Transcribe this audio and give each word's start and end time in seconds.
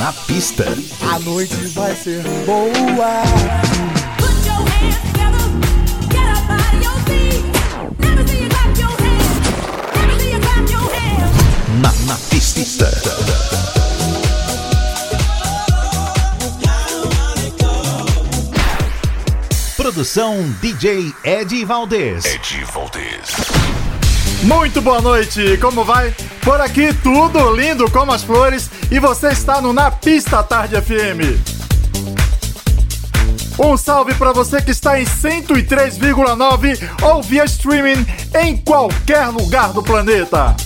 Na 0.00 0.14
pista. 0.14 0.64
A 1.12 1.18
noite 1.18 1.54
vai 1.74 1.94
ser 1.94 2.22
boa. 2.46 3.22
Na, 11.82 11.92
na 12.06 12.16
pista. 12.30 12.90
Produção 19.76 20.50
DJ 20.62 21.12
Ed 21.22 21.64
Valdez. 21.66 22.24
Ed 22.24 22.64
Valdez. 22.72 23.36
Muito 24.44 24.80
boa 24.80 25.02
noite, 25.02 25.58
como 25.60 25.84
vai? 25.84 26.14
Por 26.42 26.58
aqui 26.58 26.94
tudo 27.02 27.54
lindo 27.54 27.90
como 27.90 28.12
as 28.12 28.22
flores 28.22 28.70
e 28.90 28.98
você 28.98 29.28
está 29.28 29.60
no 29.60 29.72
Na 29.72 29.90
Pista 29.90 30.42
Tarde 30.42 30.74
FM. 30.80 31.38
Um 33.58 33.76
salve 33.76 34.14
para 34.14 34.32
você 34.32 34.60
que 34.60 34.70
está 34.70 35.00
em 35.00 35.04
103,9 35.04 36.78
ou 37.02 37.22
via 37.22 37.44
streaming 37.44 38.04
em 38.40 38.56
qualquer 38.56 39.26
lugar 39.28 39.72
do 39.72 39.82
planeta. 39.82 40.56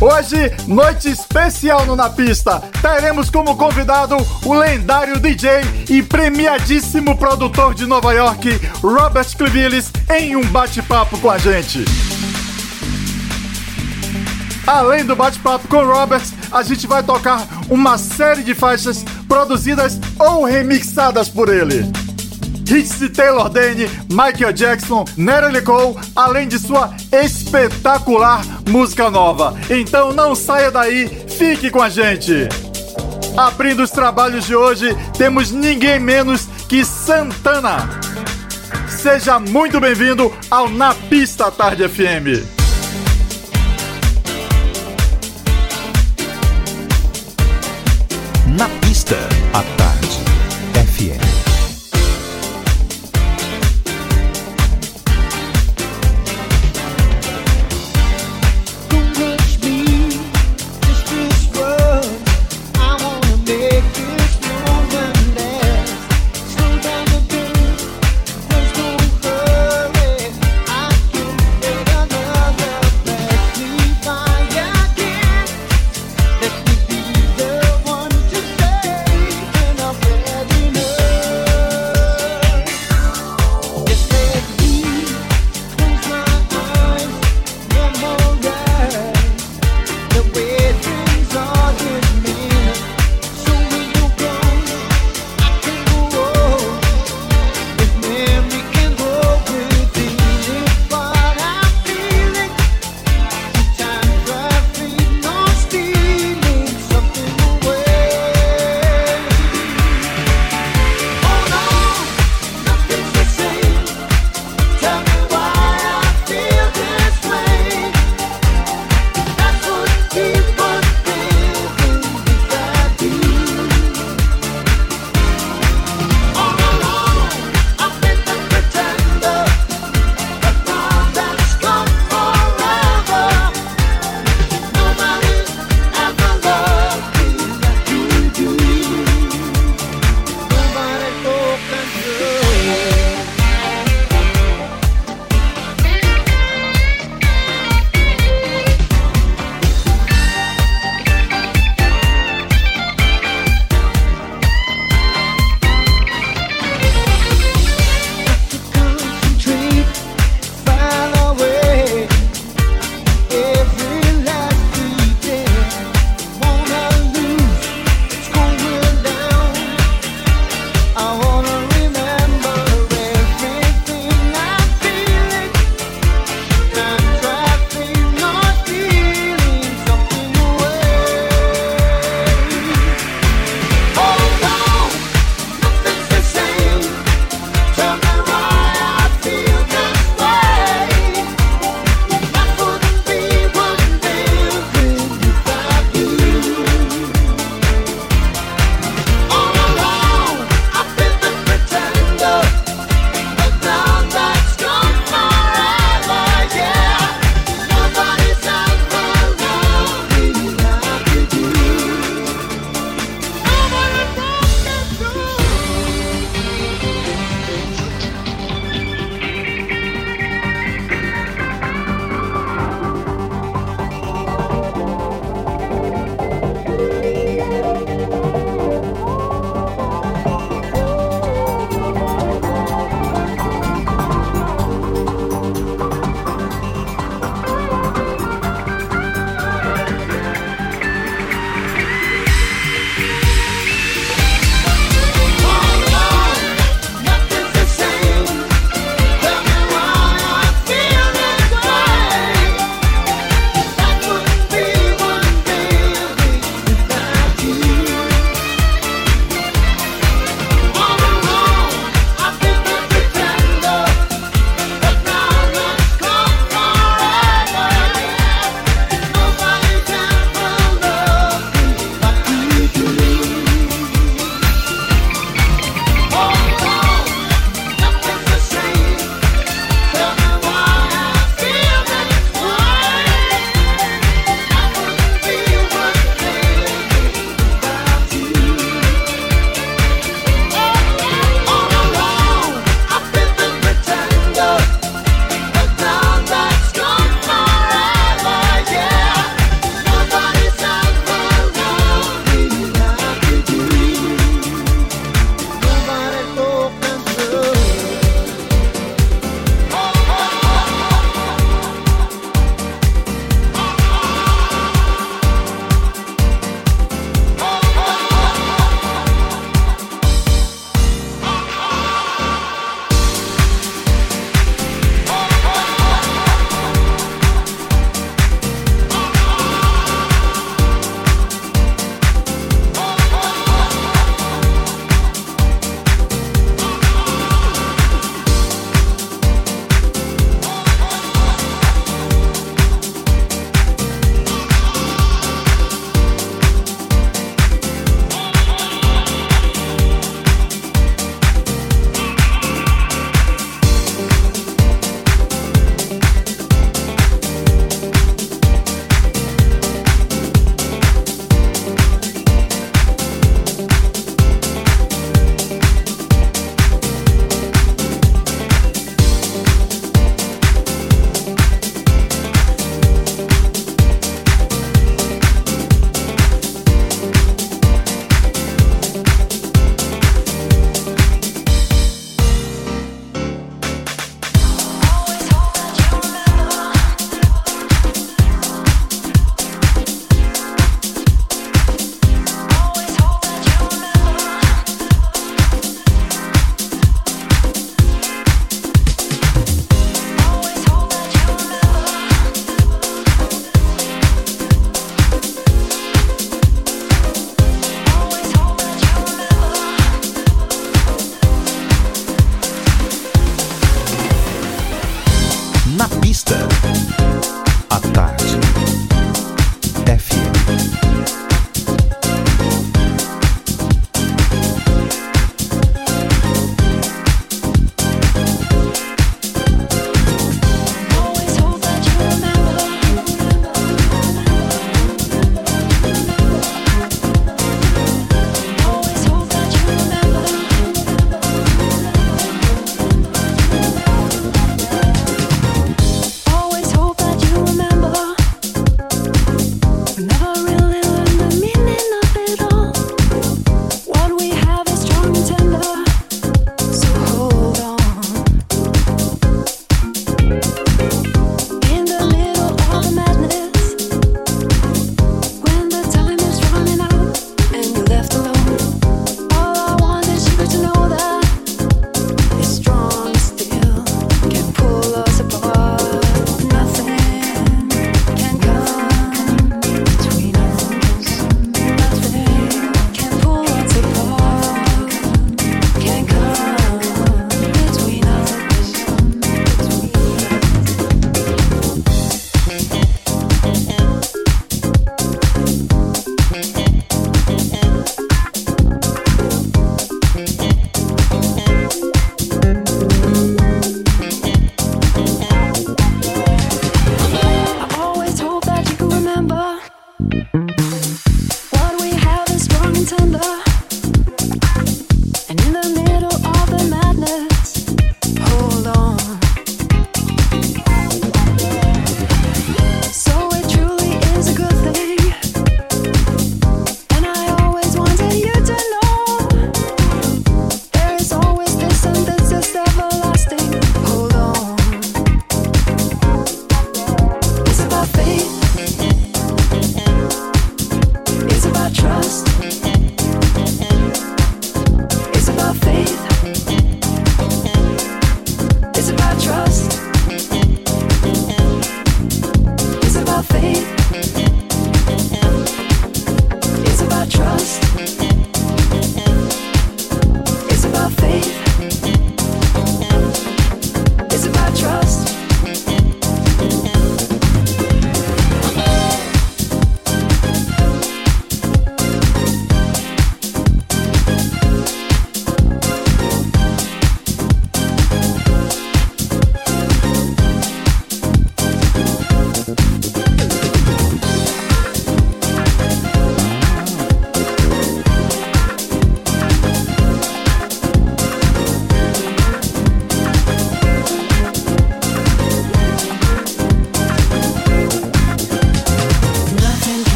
Hoje, 0.00 0.50
noite 0.66 1.08
especial 1.08 1.86
no 1.86 1.94
Na 1.94 2.10
Pista. 2.10 2.60
Teremos 2.80 3.30
como 3.30 3.56
convidado 3.56 4.16
o 4.44 4.54
lendário 4.54 5.20
DJ 5.20 5.60
e 5.88 6.02
premiadíssimo 6.02 7.16
produtor 7.16 7.74
de 7.74 7.86
Nova 7.86 8.12
York, 8.12 8.60
Robert 8.82 9.36
Clevilles, 9.36 9.92
em 10.10 10.34
um 10.34 10.44
bate-papo 10.46 11.16
com 11.18 11.30
a 11.30 11.38
gente. 11.38 11.84
Além 14.66 15.04
do 15.04 15.16
bate-papo 15.16 15.66
com 15.66 15.84
Robert, 15.84 16.22
a 16.52 16.62
gente 16.62 16.86
vai 16.86 17.02
tocar 17.02 17.46
uma 17.68 17.98
série 17.98 18.42
de 18.42 18.54
faixas 18.54 19.04
produzidas 19.26 19.98
ou 20.18 20.44
remixadas 20.44 21.28
por 21.28 21.48
ele. 21.48 21.90
Hits 22.70 22.98
de 22.98 23.08
Taylor 23.10 23.50
Dane, 23.50 23.90
Michael 24.08 24.52
Jackson, 24.52 25.04
Natalie 25.16 25.62
Cole, 25.62 25.96
além 26.14 26.48
de 26.48 26.58
sua 26.58 26.94
espetacular 27.12 28.42
música 28.68 29.10
nova. 29.10 29.54
Então 29.68 30.12
não 30.12 30.34
saia 30.34 30.70
daí, 30.70 31.08
fique 31.28 31.70
com 31.70 31.82
a 31.82 31.88
gente. 31.88 32.48
Abrindo 33.36 33.82
os 33.82 33.90
trabalhos 33.90 34.46
de 34.46 34.54
hoje, 34.54 34.96
temos 35.18 35.50
ninguém 35.50 35.98
menos 35.98 36.46
que 36.68 36.84
Santana. 36.84 37.88
Seja 38.88 39.38
muito 39.38 39.80
bem-vindo 39.80 40.32
ao 40.50 40.68
Na 40.68 40.94
Pista 40.94 41.50
Tarde 41.50 41.88
FM. 41.88 42.61
Na 48.58 48.68
pista, 48.80 49.16
à 49.54 49.81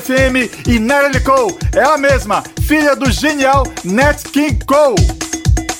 FM 0.00 0.66
e 0.66 0.80
Natalie 0.80 1.20
Cole 1.20 1.56
é 1.72 1.84
a 1.84 1.96
mesma, 1.96 2.42
filha 2.62 2.96
do 2.96 3.12
genial 3.12 3.64
Nat 3.84 4.22
King 4.24 4.58
Cole. 4.66 4.96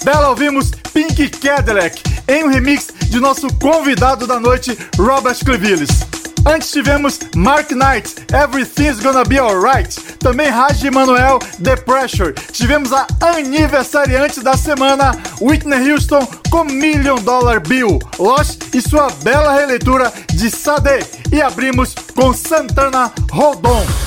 Dela 0.05 0.29
ouvimos 0.29 0.71
Pink 0.93 1.29
Cadillac 1.31 2.01
em 2.29 2.45
um 2.45 2.49
remix 2.49 2.89
de 3.09 3.19
nosso 3.19 3.49
convidado 3.55 4.27
da 4.27 4.39
noite, 4.39 4.79
Robert 4.97 5.39
Clevilles. 5.45 5.91
Antes 6.47 6.71
tivemos 6.71 7.19
Mark 7.35 7.71
Knight, 7.71 8.15
Everything's 8.33 9.01
Gonna 9.01 9.25
Be 9.25 9.39
Alright. 9.39 9.99
Também 10.19 10.49
Raj 10.49 10.83
Manuel, 10.91 11.39
The 11.62 11.75
Pressure. 11.77 12.35
Tivemos 12.53 12.93
a 12.93 13.07
aniversariante 13.21 14.43
da 14.43 14.57
semana, 14.57 15.12
Whitney 15.41 15.91
Houston, 15.91 16.27
com 16.51 16.65
Million 16.65 17.17
Dollar 17.17 17.61
Bill. 17.61 17.99
Lost 18.19 18.75
e 18.75 18.81
sua 18.83 19.09
bela 19.23 19.55
releitura 19.55 20.12
de 20.35 20.51
Sade. 20.51 21.05
E 21.33 21.41
abrimos 21.41 21.95
com 22.15 22.35
Santana 22.35 23.11
Hold 23.33 23.65
On. 23.65 24.03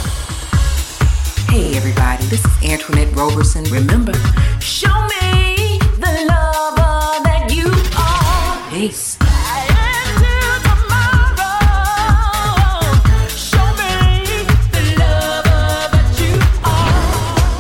Hey 1.50 1.76
everybody, 1.78 2.26
this 2.26 2.44
is 2.44 2.72
Antoinette 2.72 3.16
Roberson. 3.16 3.64
Remember, 3.72 4.14
show 4.60 4.94
me 5.22 5.80
the 5.96 6.26
lover 6.28 7.24
that 7.24 7.50
you 7.50 7.68
are. 7.98 8.70
Peace. 8.70 9.18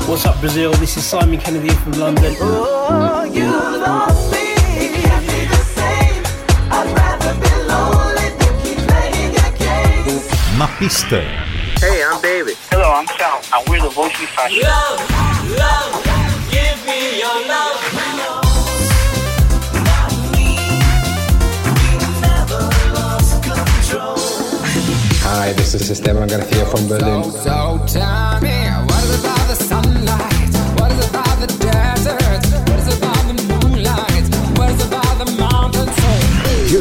What's 0.07 0.25
up, 0.25 0.39
Brazil? 0.41 0.73
This 0.73 0.97
is 0.97 1.05
Simon 1.05 1.39
Kennedy 1.39 1.69
from 1.69 1.93
London. 1.93 2.35
Oh, 2.41 3.23
you 3.23 3.49
lost 3.79 4.31
me. 4.31 4.47
Na 10.57 10.67
pista. 10.79 11.46
Pista. 12.27 12.37
Hey, 12.37 12.39
I'm 12.39 12.45
David. 12.45 12.57
Hello, 12.71 12.91
I'm 12.91 13.07
Sal, 13.07 13.41
and 13.53 13.69
we're 13.69 13.81
the 13.81 13.89
Voice 13.89 14.11
Fashion. 14.35 14.61
Love, 14.61 14.99
love, 15.57 16.03
give 16.51 16.85
me 16.85 17.19
your 17.19 17.47
love. 17.47 17.77
Hi, 25.29 25.53
this 25.53 25.73
is 25.73 25.89
Esteban 25.89 26.27
Garcia 26.27 26.65
from 26.65 26.87
Berlin. 26.87 27.23
So 27.31 27.83
tell 27.87 28.41
me, 28.41 28.69
what 28.85 29.03
is 29.03 29.19
about 29.19 29.47
the 29.47 29.55
sunlight? 29.55 30.36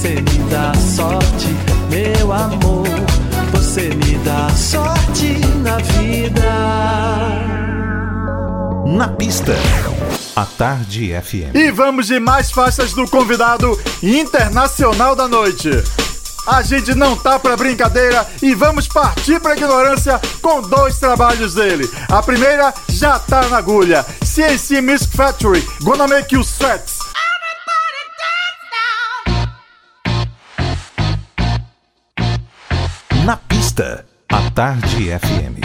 Você 0.00 0.14
me 0.14 0.50
dá 0.50 0.72
sorte, 0.76 1.54
meu 1.90 2.32
amor. 2.32 2.88
Você 3.52 3.90
me 3.90 4.16
dá 4.24 4.48
sorte 4.48 5.38
na 5.56 5.76
vida. 5.76 6.40
Na 8.96 9.08
pista, 9.08 9.52
à 10.34 10.46
Tarde 10.46 11.12
FM. 11.22 11.54
E 11.54 11.70
vamos 11.70 12.06
de 12.06 12.18
mais 12.18 12.50
faixas 12.50 12.94
do 12.94 13.06
convidado 13.10 13.78
internacional 14.02 15.14
da 15.14 15.28
noite. 15.28 15.68
A 16.46 16.62
gente 16.62 16.94
não 16.94 17.14
tá 17.14 17.38
pra 17.38 17.54
brincadeira 17.54 18.26
e 18.40 18.54
vamos 18.54 18.88
partir 18.88 19.38
pra 19.38 19.54
ignorância 19.54 20.18
com 20.40 20.62
dois 20.62 20.98
trabalhos 20.98 21.52
dele. 21.52 21.86
A 22.08 22.22
primeira 22.22 22.72
já 22.88 23.18
tá 23.18 23.46
na 23.48 23.58
agulha. 23.58 24.06
CNC 24.24 24.80
Music 24.80 25.14
Factory, 25.14 25.62
Gonna 25.82 26.08
Make 26.08 26.34
You 26.34 26.40
Sweat. 26.40 26.99
Na 33.24 33.36
pista, 33.36 34.04
à 34.28 34.50
Tarde 34.50 35.08
FM. 35.08 35.60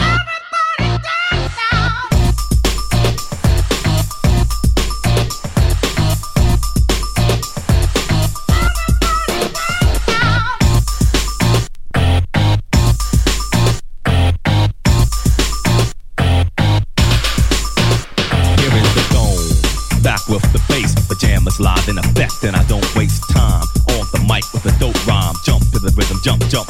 Pajamas 21.08 21.60
live 21.60 21.88
in 21.88 21.98
effect, 21.98 22.44
and 22.44 22.56
I 22.56 22.64
don't 22.64 22.84
waste 22.94 23.22
time. 23.30 23.62
On 23.94 24.04
the 24.12 24.20
mic 24.28 24.44
with 24.52 24.66
a 24.66 24.78
dope 24.78 25.06
rhyme. 25.06 25.34
Jump 25.44 25.62
to 25.72 25.78
the 25.78 25.94
rhythm, 25.96 26.18
jump, 26.22 26.44
jump 26.48 26.66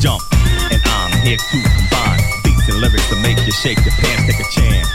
jump. 0.00 0.22
And 0.70 0.80
I'm 0.84 1.12
here 1.26 1.36
to 1.36 1.58
combine 1.74 2.22
beats 2.46 2.66
and 2.70 2.78
lyrics 2.78 3.08
to 3.10 3.16
make 3.18 3.38
you 3.42 3.52
shake 3.52 3.78
your 3.82 3.94
pants, 3.98 4.30
take 4.30 4.38
a 4.38 4.48
chance. 4.54 4.86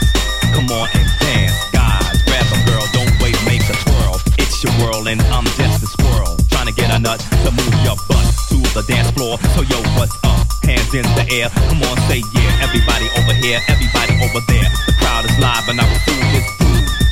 Come 0.56 0.68
on 0.72 0.88
and 0.96 1.08
dance, 1.20 1.60
guys. 1.76 2.24
Grab 2.24 2.48
a 2.48 2.60
girl, 2.64 2.84
don't 2.96 3.12
wait, 3.20 3.36
make 3.44 3.64
a 3.68 3.76
twirl. 3.84 4.16
It's 4.40 4.64
your 4.64 4.72
world, 4.80 5.08
and 5.08 5.22
I'm 5.28 5.46
just 5.60 5.84
a 5.84 5.88
squirrel. 5.88 6.40
Trying 6.50 6.68
to 6.68 6.74
get 6.74 6.90
a 6.92 7.00
nut 7.00 7.20
to 7.20 7.52
move 7.52 7.76
your 7.84 8.00
butt 8.08 8.28
to 8.50 8.58
the 8.72 8.84
dance 8.88 9.12
floor. 9.12 9.38
So, 9.56 9.62
yo, 9.68 9.78
what's 10.00 10.16
up? 10.24 10.48
Hands 10.64 10.94
in 10.96 11.04
the 11.20 11.28
air. 11.36 11.50
Come 11.68 11.84
on, 11.84 11.98
say 12.08 12.24
yeah. 12.32 12.64
Everybody 12.64 13.12
over 13.20 13.34
here, 13.44 13.60
everybody 13.68 14.16
over 14.24 14.40
there. 14.48 14.70
The 14.88 14.94
crowd 15.00 15.26
is 15.26 15.36
live, 15.40 15.68
and 15.68 15.82
I 15.82 15.86
will 15.90 16.04
do 16.08 16.16
this. 16.32 16.48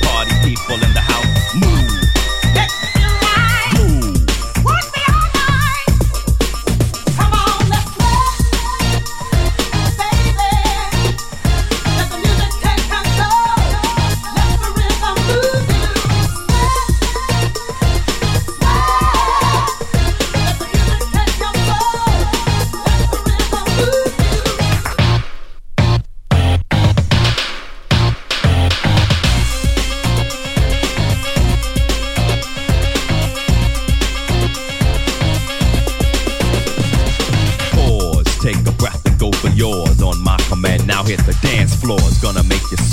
Party 0.00 0.32
people 0.48 0.80
in 0.80 0.92
the 0.96 1.04
house, 1.04 1.54
move. 1.54 1.91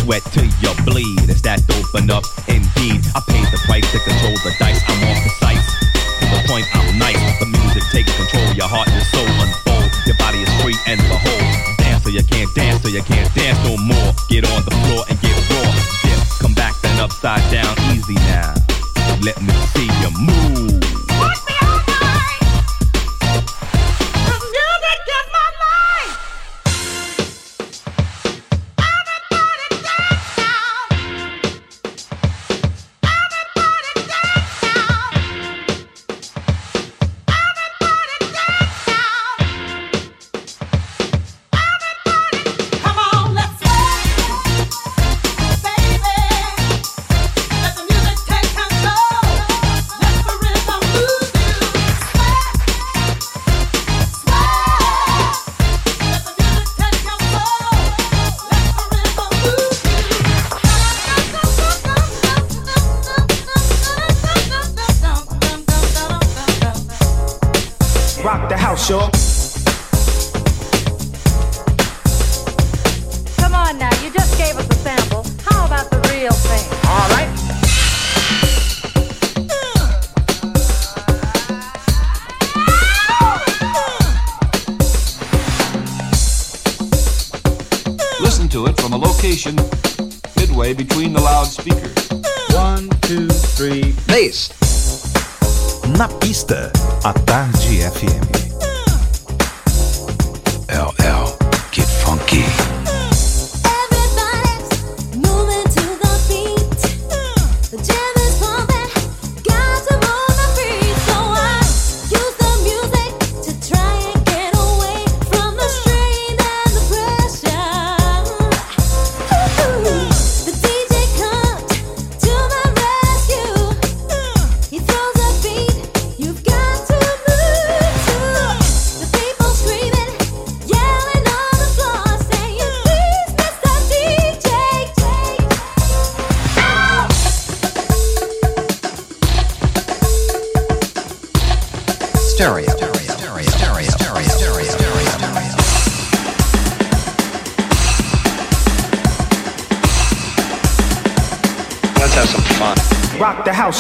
Sweat 0.10 0.24
till 0.34 0.46
you 0.62 0.74
bleed. 0.86 1.30
Is 1.30 1.42
that 1.44 1.62
open 1.78 2.10
up? 2.10 2.24
Indeed, 2.48 3.06
I 3.16 3.22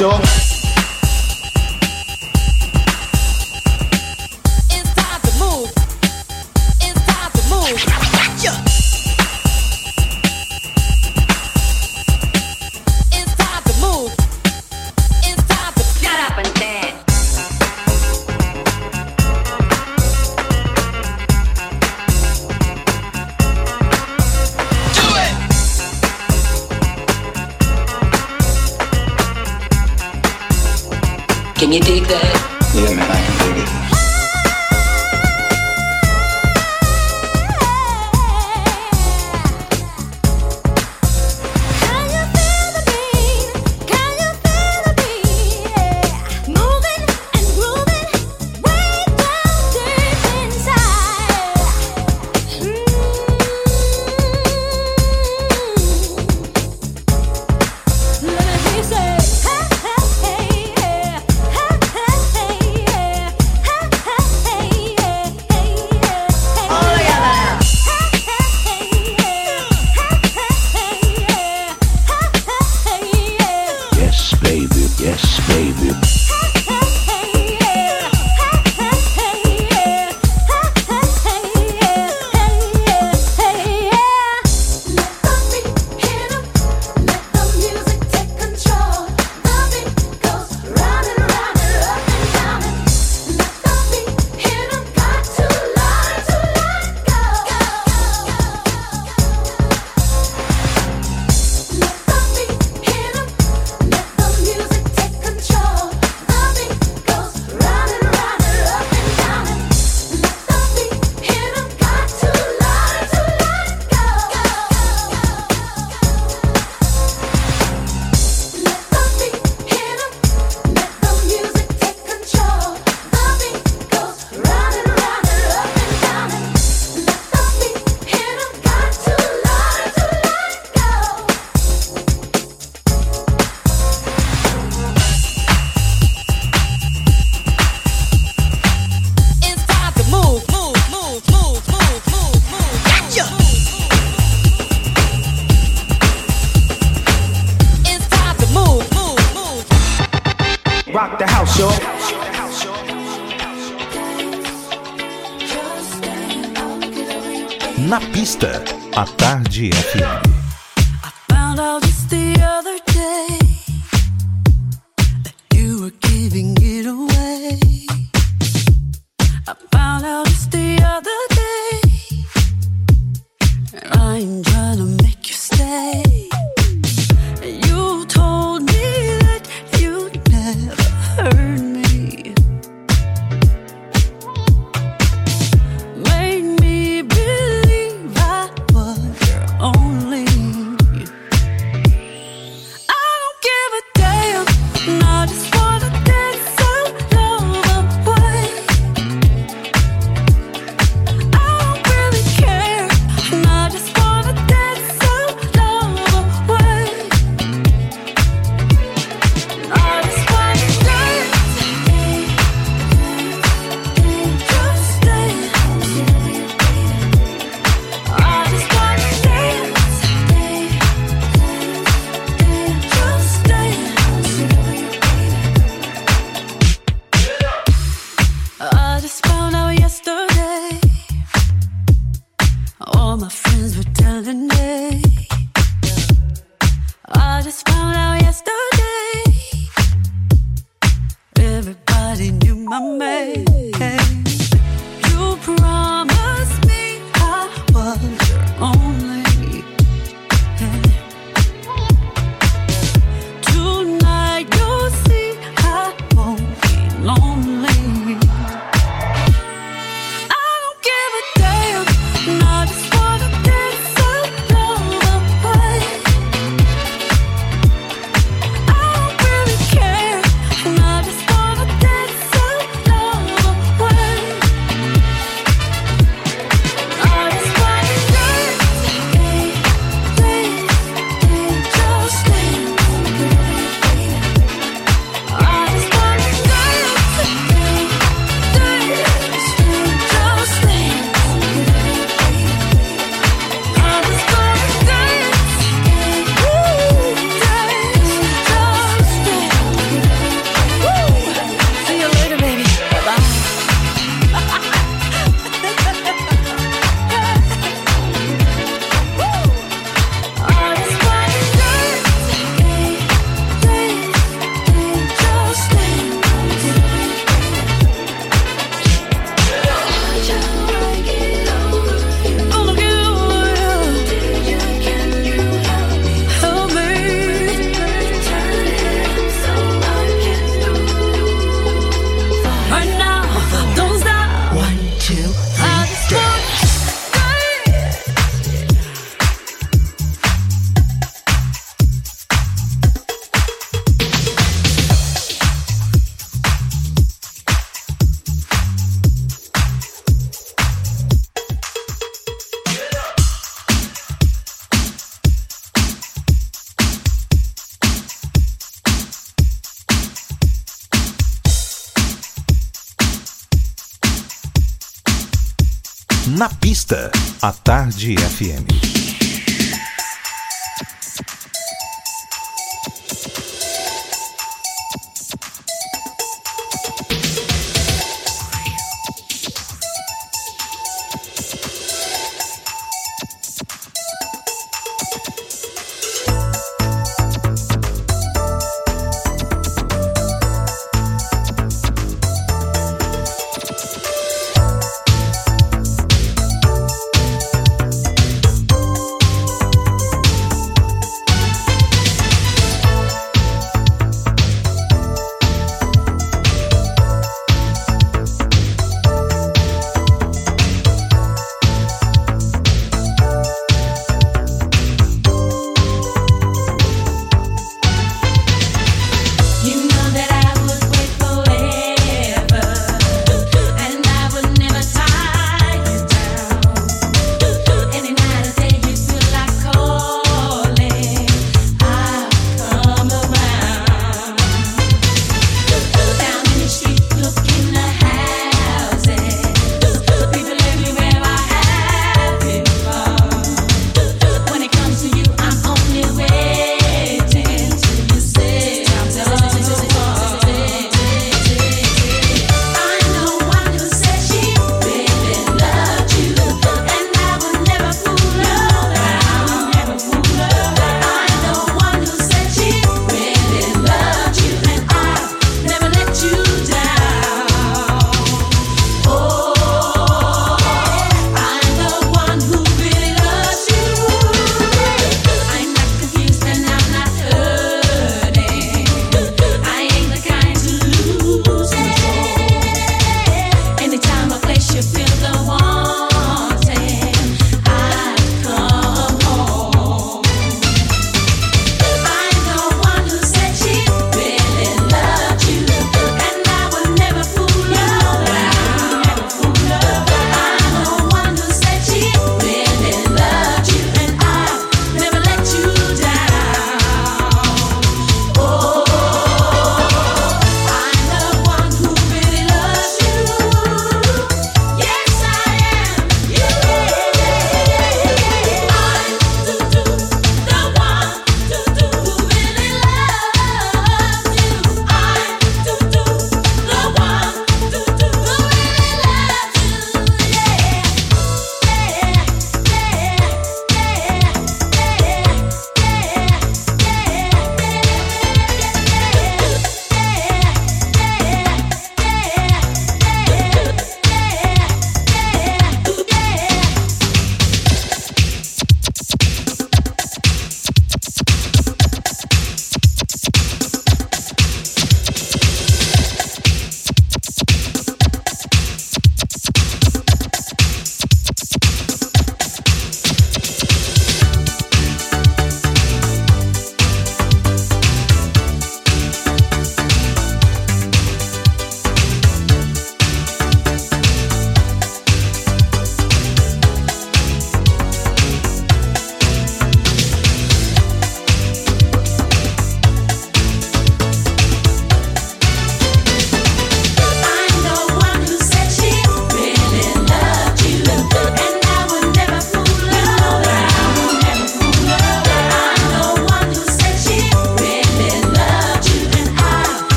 the 0.00 0.43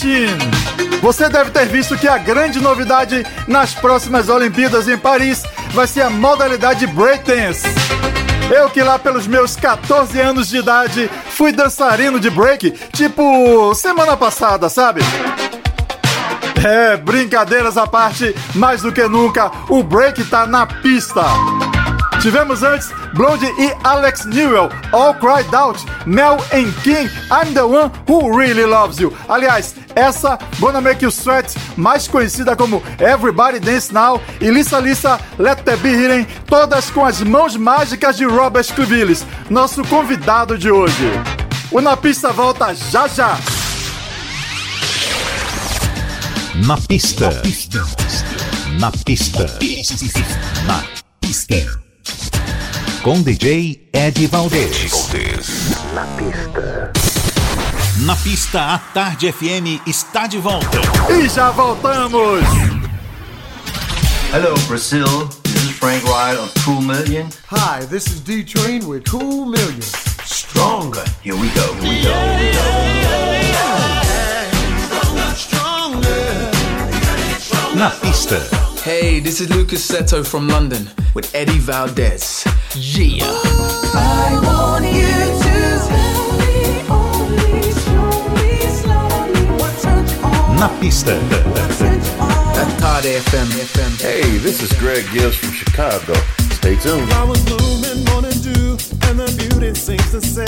Machine. 0.00 0.38
Você 1.02 1.28
deve 1.28 1.50
ter 1.50 1.66
visto 1.66 1.96
que 1.96 2.08
a 2.08 2.16
grande 2.16 2.58
novidade 2.60 3.24
nas 3.46 3.74
próximas 3.74 4.28
Olimpíadas 4.28 4.88
em 4.88 4.96
Paris 4.96 5.42
vai 5.72 5.86
ser 5.86 6.02
a 6.02 6.10
modalidade 6.10 6.86
breakdance. 6.86 7.66
Eu 8.50 8.70
que 8.70 8.82
lá 8.82 8.98
pelos 8.98 9.26
meus 9.26 9.56
14 9.56 10.18
anos 10.18 10.48
de 10.48 10.58
idade 10.58 11.10
fui 11.30 11.52
dançarino 11.52 12.18
de 12.18 12.30
break, 12.30 12.70
tipo 12.92 13.74
semana 13.74 14.16
passada, 14.16 14.68
sabe? 14.68 15.02
É, 16.64 16.96
brincadeiras 16.96 17.76
à 17.76 17.86
parte, 17.86 18.34
mais 18.54 18.82
do 18.82 18.92
que 18.92 19.06
nunca, 19.06 19.50
o 19.68 19.82
break 19.82 20.24
tá 20.24 20.46
na 20.46 20.66
pista. 20.66 21.24
Tivemos 22.20 22.62
antes 22.62 22.92
Blonde 23.14 23.46
e 23.58 23.74
Alex 23.82 24.26
Newell, 24.26 24.68
All 24.92 25.14
Cried 25.14 25.54
Out, 25.54 25.84
Mel 26.06 26.34
and 26.52 26.70
King, 26.82 27.10
I'm 27.30 27.54
the 27.54 27.62
One 27.62 27.90
Who 28.06 28.36
Really 28.36 28.66
Loves 28.66 28.98
You. 28.98 29.12
Aliás, 29.26 29.74
essa 30.00 30.38
Gonna 30.58 30.80
Make 30.80 31.04
You 31.04 31.10
Sweat, 31.10 31.54
mais 31.76 32.08
conhecida 32.08 32.56
como 32.56 32.82
Everybody 32.98 33.60
Dance 33.60 33.92
Now, 33.92 34.20
e 34.40 34.50
Lissa 34.50 34.80
Lissa, 34.80 35.20
Let 35.38 35.62
There 35.62 35.76
Be 35.76 35.90
Healing, 35.90 36.26
todas 36.46 36.90
com 36.90 37.04
as 37.04 37.20
mãos 37.20 37.56
mágicas 37.56 38.16
de 38.16 38.24
Robert 38.24 38.66
Clevilles, 38.74 39.26
nosso 39.48 39.84
convidado 39.84 40.56
de 40.56 40.70
hoje. 40.70 41.10
O 41.70 41.80
Na 41.80 41.96
Pista 41.96 42.32
volta 42.32 42.74
já 42.74 43.06
já. 43.06 43.38
Na 46.66 46.76
pista. 46.76 47.30
Na 47.30 47.40
pista. 47.40 47.86
Na 48.76 48.90
pista. 51.20 51.80
Com 53.02 53.22
DJ 53.22 53.88
Ed 53.92 54.26
Valdez. 54.26 54.92
Na 55.94 56.04
pista. 56.16 56.99
Na 58.00 58.16
pista, 58.16 58.74
a 58.74 58.78
Tarde 58.78 59.30
FM 59.30 59.82
está 59.86 60.26
de 60.26 60.38
volta. 60.38 60.78
E 61.10 61.28
já 61.28 61.50
voltamos. 61.50 62.40
Hello, 64.32 64.54
Brazil. 64.68 65.28
This 65.42 65.64
is 65.64 65.70
Frank 65.72 66.04
Wright 66.06 66.38
of 66.38 66.50
Cool 66.64 66.80
Million. 66.80 67.28
Hi, 67.50 67.84
this 67.86 68.06
is 68.06 68.20
D 68.20 68.42
Train 68.42 68.86
with 68.86 69.04
Cool 69.10 69.44
Million. 69.46 69.82
Stronger. 70.24 71.04
Here 71.22 71.36
we 71.36 71.48
go. 71.50 71.74
Here 71.74 71.82
we 71.82 72.02
go. 72.02 72.14
Here 72.14 72.48
we 72.48 72.62
go. 72.62 72.80
Na 77.74 77.90
pista. 78.00 78.40
Hey, 78.82 79.20
this 79.20 79.40
is 79.40 79.50
Lucas 79.50 79.86
Seto 79.86 80.24
from 80.26 80.48
London 80.48 80.88
with 81.14 81.34
Eddie 81.34 81.58
Valdez. 81.58 82.44
Yeah. 82.74 83.24
I 83.92 84.40
want 84.42 84.86
you 84.86 85.39
Na 90.60 90.68
pista. 90.78 91.16
At 92.60 92.68
Tarde 92.78 93.16
FM. 93.24 93.48
FM. 93.48 93.98
Hey, 93.98 94.36
this 94.44 94.62
is 94.62 94.70
Greg 94.74 95.06
Gibbs 95.10 95.36
from 95.36 95.52
Chicago. 95.52 96.12
Stay 96.52 96.76
tuned. 96.76 97.08
Flowers 97.08 97.42
blooming, 97.46 98.04
morning 98.12 98.38
dew, 98.44 98.76
and 99.08 99.18
the 99.18 99.32
beauty 99.40 99.74
seems 99.74 100.10
to 100.10 100.20
say 100.20 100.44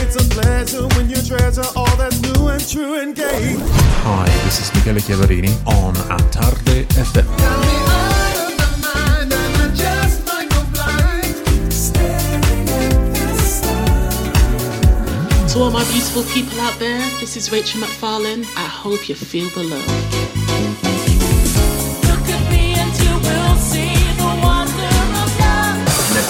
it's 0.00 0.16
a 0.16 0.24
pleasure 0.30 0.88
when 0.96 1.10
you 1.10 1.20
treasure 1.20 1.68
all 1.76 1.94
that's 1.96 2.18
new 2.22 2.48
and 2.48 2.66
true 2.66 3.02
and 3.02 3.14
gay. 3.14 3.56
Hi, 4.08 4.24
this 4.44 4.60
is 4.62 4.72
Michele 4.72 4.96
Chiaverini 4.96 5.52
on 5.66 5.92
Attarde 6.08 6.86
FM. 6.96 8.19
All 15.60 15.70
my 15.70 15.84
beautiful 15.92 16.22
people 16.22 16.58
out 16.58 16.78
there, 16.78 16.98
this 17.20 17.36
is 17.36 17.52
Rachel 17.52 17.82
McFarlane. 17.82 18.46
I 18.56 18.64
hope 18.64 19.10
you 19.10 19.14
feel 19.14 19.50
the 19.50 19.62
love. 19.64 20.19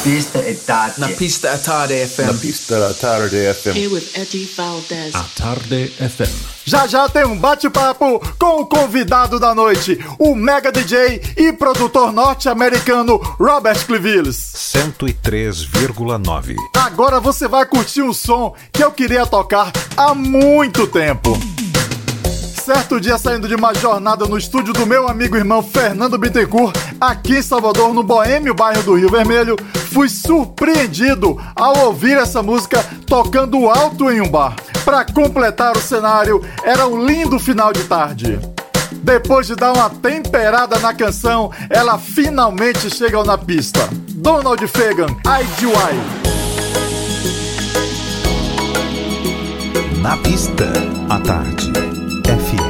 Pista 0.02 0.42
è 0.42 0.56
tardi. 0.64 1.00
Na 1.00 1.08
pista 1.08 1.52
at 1.52 1.62
Tarde 1.62 2.06
FM. 2.06 2.24
Na 2.24 2.32
pista 2.32 2.78
da 2.78 2.94
Tarde 2.94 3.52
FM. 3.52 3.76
Here 3.76 3.88
with 3.88 4.08
Eddie 4.14 4.48
Valdez. 4.56 5.14
Attarde 5.14 5.92
FM. 5.98 6.30
Já 6.64 6.86
já 6.86 7.06
tem 7.08 7.26
um 7.26 7.36
bate-papo 7.36 8.18
com 8.38 8.60
o 8.60 8.66
convidado 8.66 9.38
da 9.38 9.54
noite, 9.54 10.02
o 10.18 10.34
mega 10.34 10.72
DJ 10.72 11.20
e 11.36 11.52
produtor 11.52 12.12
norte-americano 12.12 13.18
Robert 13.38 13.84
Clevilles. 13.84 14.36
103,9. 14.36 16.54
Agora 16.76 17.20
você 17.20 17.46
vai 17.46 17.66
curtir 17.66 18.00
um 18.02 18.14
som 18.14 18.54
que 18.72 18.82
eu 18.82 18.90
queria 18.92 19.26
tocar 19.26 19.70
há 19.96 20.14
muito 20.14 20.86
tempo. 20.86 21.38
Certo 22.64 23.00
dia, 23.00 23.18
saindo 23.18 23.48
de 23.48 23.56
uma 23.56 23.74
jornada 23.74 24.26
no 24.26 24.38
estúdio 24.38 24.72
do 24.72 24.86
meu 24.86 25.08
amigo 25.08 25.34
e 25.34 25.40
irmão 25.40 25.60
Fernando 25.60 26.16
Bittencourt, 26.16 26.72
aqui 27.00 27.38
em 27.38 27.42
Salvador, 27.42 27.94
no 27.94 28.02
boêmio 28.02 28.54
bairro 28.54 28.82
do 28.82 28.94
Rio 28.94 29.08
Vermelho, 29.08 29.56
fui 29.92 30.08
surpreendido 30.08 31.40
ao 31.56 31.86
ouvir 31.86 32.16
essa 32.18 32.42
música 32.42 32.84
tocando 33.06 33.68
alto 33.68 34.10
em 34.10 34.20
um 34.20 34.28
bar. 34.28 34.54
Para 34.84 35.04
completar 35.04 35.76
o 35.76 35.80
cenário, 35.80 36.44
era 36.62 36.86
um 36.86 37.04
lindo 37.04 37.38
final 37.38 37.72
de 37.72 37.84
tarde. 37.84 38.38
Depois 39.02 39.46
de 39.46 39.54
dar 39.54 39.72
uma 39.72 39.88
temperada 39.88 40.78
na 40.78 40.92
canção, 40.92 41.50
ela 41.70 41.98
finalmente 41.98 42.90
chega 42.90 43.22
na 43.24 43.38
pista. 43.38 43.88
Donald 44.10 44.66
Fagan, 44.66 45.08
IDY. 45.24 46.30
Na 50.02 50.16
pista, 50.18 50.72
à 51.08 51.18
tarde. 51.20 51.70
FM. 52.24 52.69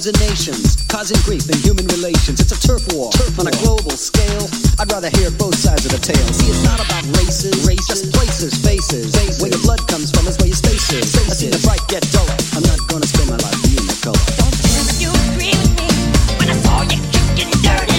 clubs 0.00 0.06
and 0.06 0.30
nations, 0.30 0.76
causing 0.88 1.16
grief 1.24 1.48
in 1.50 1.58
human 1.60 1.84
relations. 1.88 2.40
It's 2.40 2.52
a 2.52 2.60
turf 2.60 2.80
war, 2.94 3.12
turf 3.12 3.36
war. 3.36 3.46
on 3.46 3.52
a 3.52 3.56
global 3.60 3.90
scale. 3.90 4.48
I'd 4.78 4.90
rather 4.90 5.10
hear 5.18 5.30
both 5.30 5.54
sides 5.54 5.84
of 5.84 5.92
the 5.92 6.00
tale. 6.00 6.26
See, 6.32 6.48
it's 6.48 6.64
not 6.64 6.80
about 6.80 7.04
races, 7.18 7.66
races. 7.68 7.86
just 7.86 8.12
places, 8.12 8.56
faces. 8.64 9.12
faces. 9.14 9.42
Where 9.42 9.50
your 9.50 9.60
blood 9.60 9.86
comes 9.88 10.10
from 10.10 10.26
is 10.26 10.38
where 10.38 10.48
your 10.48 10.56
space 10.56 10.92
is. 10.92 11.12
Faces. 11.12 11.30
I 11.30 11.34
see 11.34 11.50
the 11.50 11.58
fight 11.58 11.82
get 11.88 12.02
dull. 12.12 12.28
I'm 12.56 12.64
not 12.64 12.80
gonna 12.88 13.06
spend 13.06 13.28
my 13.28 13.36
life 13.36 13.60
being 13.64 13.84
the 13.84 13.98
color. 14.00 14.24
Don't 14.40 14.56
you 15.00 15.10
agree 15.12 15.52
with 15.52 15.72
me 15.76 15.88
when 16.38 16.48
I 16.48 16.56
saw 16.64 16.82
you 16.82 16.98
kicking 17.12 17.50
dirty? 17.60 17.89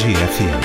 Tarde 0.00 0.14
FM. 0.14 0.59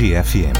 Tarde 0.00 0.14
FM. 0.14 0.59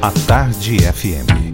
A 0.00 0.12
Tarde 0.26 0.76
FM. 0.76 1.53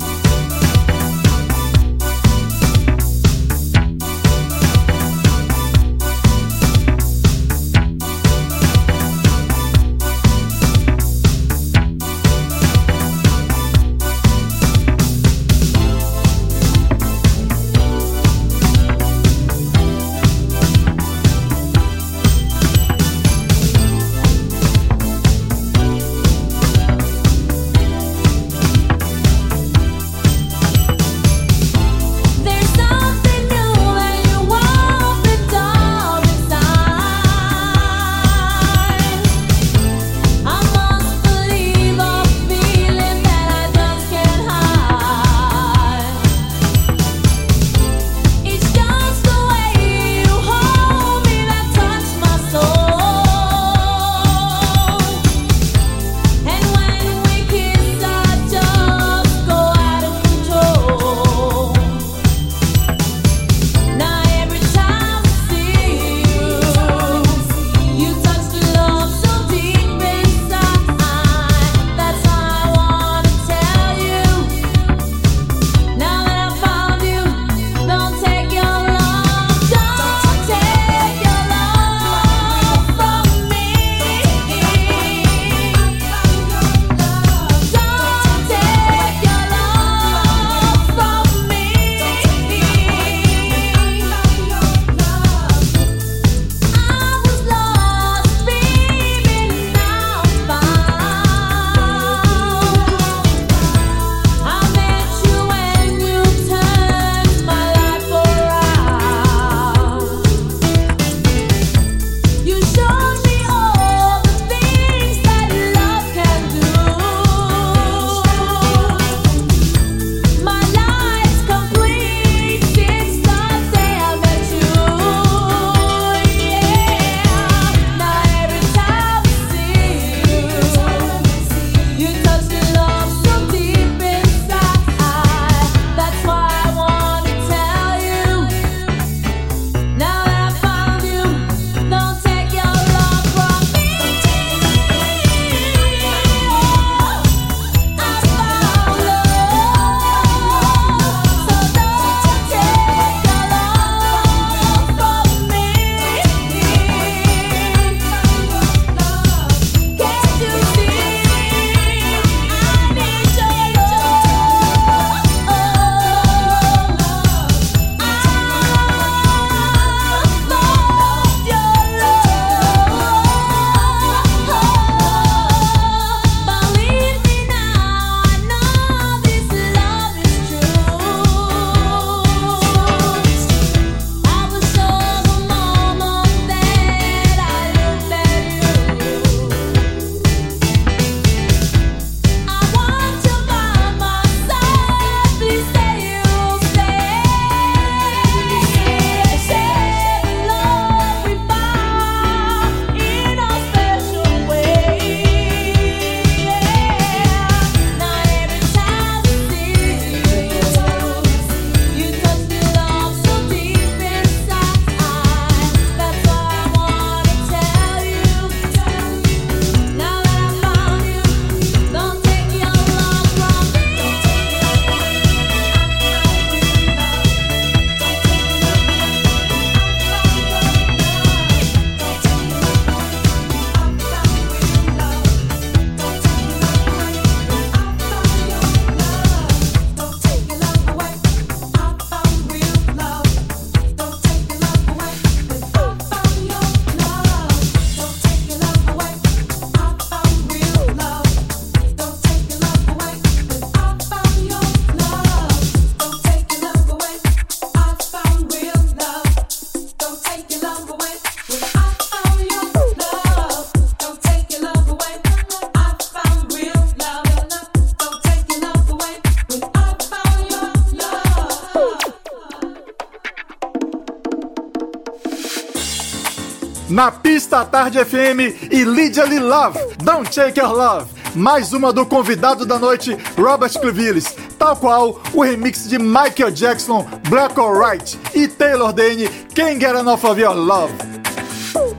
À 277.53 277.65
tarde 277.65 277.99
FM 278.05 278.71
e 278.71 278.85
Lydia 278.85 279.25
Lee 279.25 279.41
Love, 279.41 279.77
Don't 280.05 280.31
Take 280.31 280.61
Your 280.61 280.73
Love. 280.73 281.07
Mais 281.35 281.73
uma 281.73 281.93
do 281.93 282.07
convidado 282.07 282.65
da 282.65 282.79
noite, 282.79 283.17
Robert 283.37 283.73
Clevilles, 283.73 284.37
tal 284.57 284.77
qual 284.77 285.21
o 285.35 285.43
remix 285.43 285.89
de 285.89 285.99
Michael 285.99 286.53
Jackson, 286.53 287.05
Black 287.29 287.59
or 287.59 287.83
White 287.83 288.17
e 288.35 288.47
Taylor 288.47 288.93
Dane, 288.93 289.29
Can't 289.53 289.81
Get 289.81 289.97
Enough 289.97 290.25
of 290.25 290.41
Your 290.41 290.55
Love. 290.55 290.93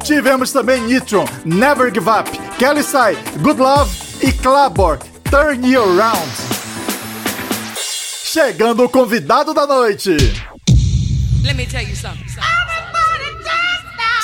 Tivemos 0.03 0.53
também 0.53 0.82
Nitron, 0.84 1.26
Never 1.44 1.91
Give 1.91 2.10
Up, 2.10 2.32
Kelly 2.57 2.84
Sai, 2.84 3.18
Good 3.41 3.60
Love 3.60 3.91
e 4.22 4.32
Clabor, 4.32 4.99
Turn 5.30 5.68
You 5.68 5.84
Around. 5.84 6.32
Chegando 8.23 8.86
o 8.86 8.90
convidado 8.90 9.53
da 9.53 9.68
noite. 9.68 10.15
Let 11.44 11.56
me 11.56 11.65
tell 11.65 11.84
you 11.84 11.95
something. 11.95 12.40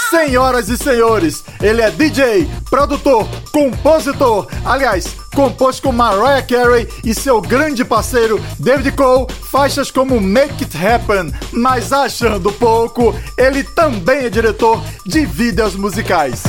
Senhoras 0.10 0.70
e 0.70 0.78
senhores, 0.78 1.44
ele 1.62 1.82
é 1.82 1.92
DJ, 1.92 2.50
produtor, 2.70 3.28
compositor. 3.52 4.48
Aliás, 4.64 5.16
compôs 5.36 5.82
com 5.82 5.92
Mariah 5.92 6.42
Carey 6.42 6.88
e 7.04 7.14
seu 7.14 7.42
grande 7.42 7.84
parceiro 7.84 8.42
David 8.58 8.96
Cole 8.96 9.28
faixas 9.52 9.92
como 9.92 10.22
Make 10.22 10.64
It 10.64 10.78
Happen. 10.78 11.34
Mas 11.52 11.92
achando 11.92 12.54
pouco, 12.54 13.14
ele 13.38 13.64
também 13.64 14.26
é 14.26 14.30
diretor 14.30 14.82
de 15.06 15.26
vídeos 15.26 15.76
musicais. 15.76 16.42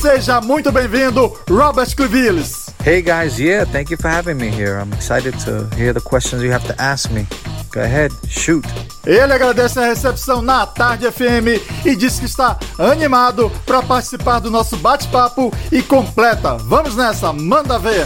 Seja 0.00 0.40
muito 0.40 0.72
bem-vindo, 0.72 1.38
Robert 1.48 1.94
Clevilles. 1.94 2.68
Hey 2.84 3.00
guys, 3.00 3.38
yeah, 3.38 3.64
thank 3.70 3.92
you 3.92 3.98
for 3.98 4.10
having 4.10 4.34
me 4.34 4.48
here. 4.48 4.80
I'm 4.80 4.92
excited 4.92 5.34
to 5.44 5.68
hear 5.76 5.92
the 5.92 6.00
questions 6.00 6.42
you 6.42 6.52
have 6.52 6.66
to 6.66 6.74
ask 6.82 7.10
me. 7.10 7.26
Go 7.72 7.80
ahead, 7.80 8.14
shoot. 8.28 8.66
Ele 9.06 9.32
agradece 9.32 9.78
a 9.78 9.86
recepção 9.86 10.42
na 10.42 10.66
Tarde 10.66 11.10
FM 11.10 11.60
e 11.84 11.94
diz 11.96 12.18
que 12.18 12.26
está 12.26 12.58
animado 12.78 13.50
para 13.64 13.82
participar 13.82 14.38
do 14.38 14.50
nosso 14.50 14.76
bate-papo 14.76 15.52
e 15.70 15.82
completa. 15.82 16.56
Vamos 16.56 16.96
nessa, 16.96 17.32
manda 17.32 17.78
ver. 17.78 18.04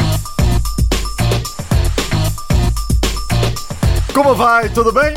Como 4.13 4.35
vai? 4.35 4.69
Tudo 4.69 4.93
bem? 4.93 5.15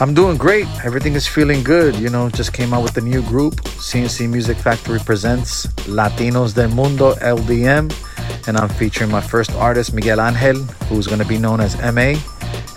I'm 0.00 0.14
doing 0.14 0.36
great. 0.36 0.68
Everything 0.84 1.16
is 1.16 1.26
feeling 1.26 1.64
good. 1.64 1.96
You 1.96 2.08
know, 2.08 2.30
just 2.30 2.52
came 2.52 2.72
out 2.72 2.84
with 2.84 2.96
a 2.98 3.00
new 3.00 3.20
group. 3.22 3.56
CNC 3.80 4.28
Music 4.28 4.56
Factory 4.56 5.00
presents 5.00 5.66
Latinos 5.88 6.54
del 6.54 6.68
Mundo 6.68 7.14
LDM. 7.16 7.92
And 8.46 8.56
I'm 8.56 8.68
featuring 8.68 9.10
my 9.10 9.20
first 9.20 9.50
artist, 9.56 9.92
Miguel 9.92 10.20
Angel, 10.20 10.62
who's 10.88 11.08
going 11.08 11.18
to 11.18 11.26
be 11.26 11.36
known 11.36 11.60
as 11.60 11.76
MA. 11.92 12.14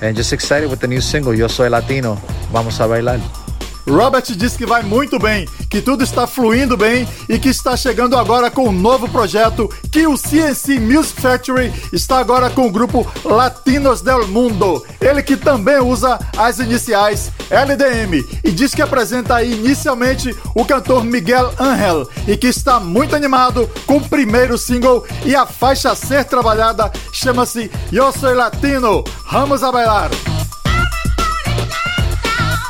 And 0.01 0.17
just 0.17 0.33
excited 0.33 0.67
with 0.69 0.79
the 0.79 0.87
new 0.87 0.99
single, 0.99 1.33
Yo 1.33 1.47
Soy 1.47 1.69
Latino. 1.69 2.17
Vamos 2.51 2.79
a 2.79 2.87
bailar. 2.87 3.40
Robert 3.87 4.23
diz 4.35 4.55
que 4.55 4.65
vai 4.65 4.83
muito 4.83 5.19
bem, 5.19 5.47
que 5.69 5.81
tudo 5.81 6.03
está 6.03 6.27
fluindo 6.27 6.77
bem 6.77 7.07
e 7.27 7.37
que 7.39 7.49
está 7.49 7.75
chegando 7.75 8.17
agora 8.17 8.49
com 8.49 8.69
um 8.69 8.71
novo 8.71 9.07
projeto, 9.09 9.69
que 9.91 10.07
o 10.07 10.17
CNC 10.17 10.79
Music 10.79 11.21
Factory 11.21 11.73
está 11.91 12.19
agora 12.19 12.49
com 12.49 12.67
o 12.67 12.71
grupo 12.71 13.05
Latinos 13.23 14.01
del 14.01 14.27
Mundo. 14.27 14.85
Ele 14.99 15.23
que 15.23 15.35
também 15.35 15.79
usa 15.79 16.19
as 16.37 16.59
iniciais 16.59 17.31
LDM 17.49 18.25
e 18.43 18.51
diz 18.51 18.73
que 18.73 18.81
apresenta 18.81 19.43
inicialmente 19.43 20.35
o 20.55 20.63
cantor 20.65 21.03
Miguel 21.03 21.53
Angel 21.59 22.07
e 22.27 22.37
que 22.37 22.47
está 22.47 22.79
muito 22.79 23.15
animado 23.15 23.69
com 23.85 23.97
o 23.97 24.09
primeiro 24.09 24.57
single 24.57 25.05
e 25.25 25.35
a 25.35 25.45
faixa 25.45 25.91
a 25.91 25.95
ser 25.95 26.25
trabalhada 26.25 26.91
chama-se 27.11 27.71
Yo 27.91 28.11
Soy 28.11 28.35
Latino. 28.35 29.03
Vamos 29.31 29.63
a 29.63 29.71
bailar. 29.71 30.11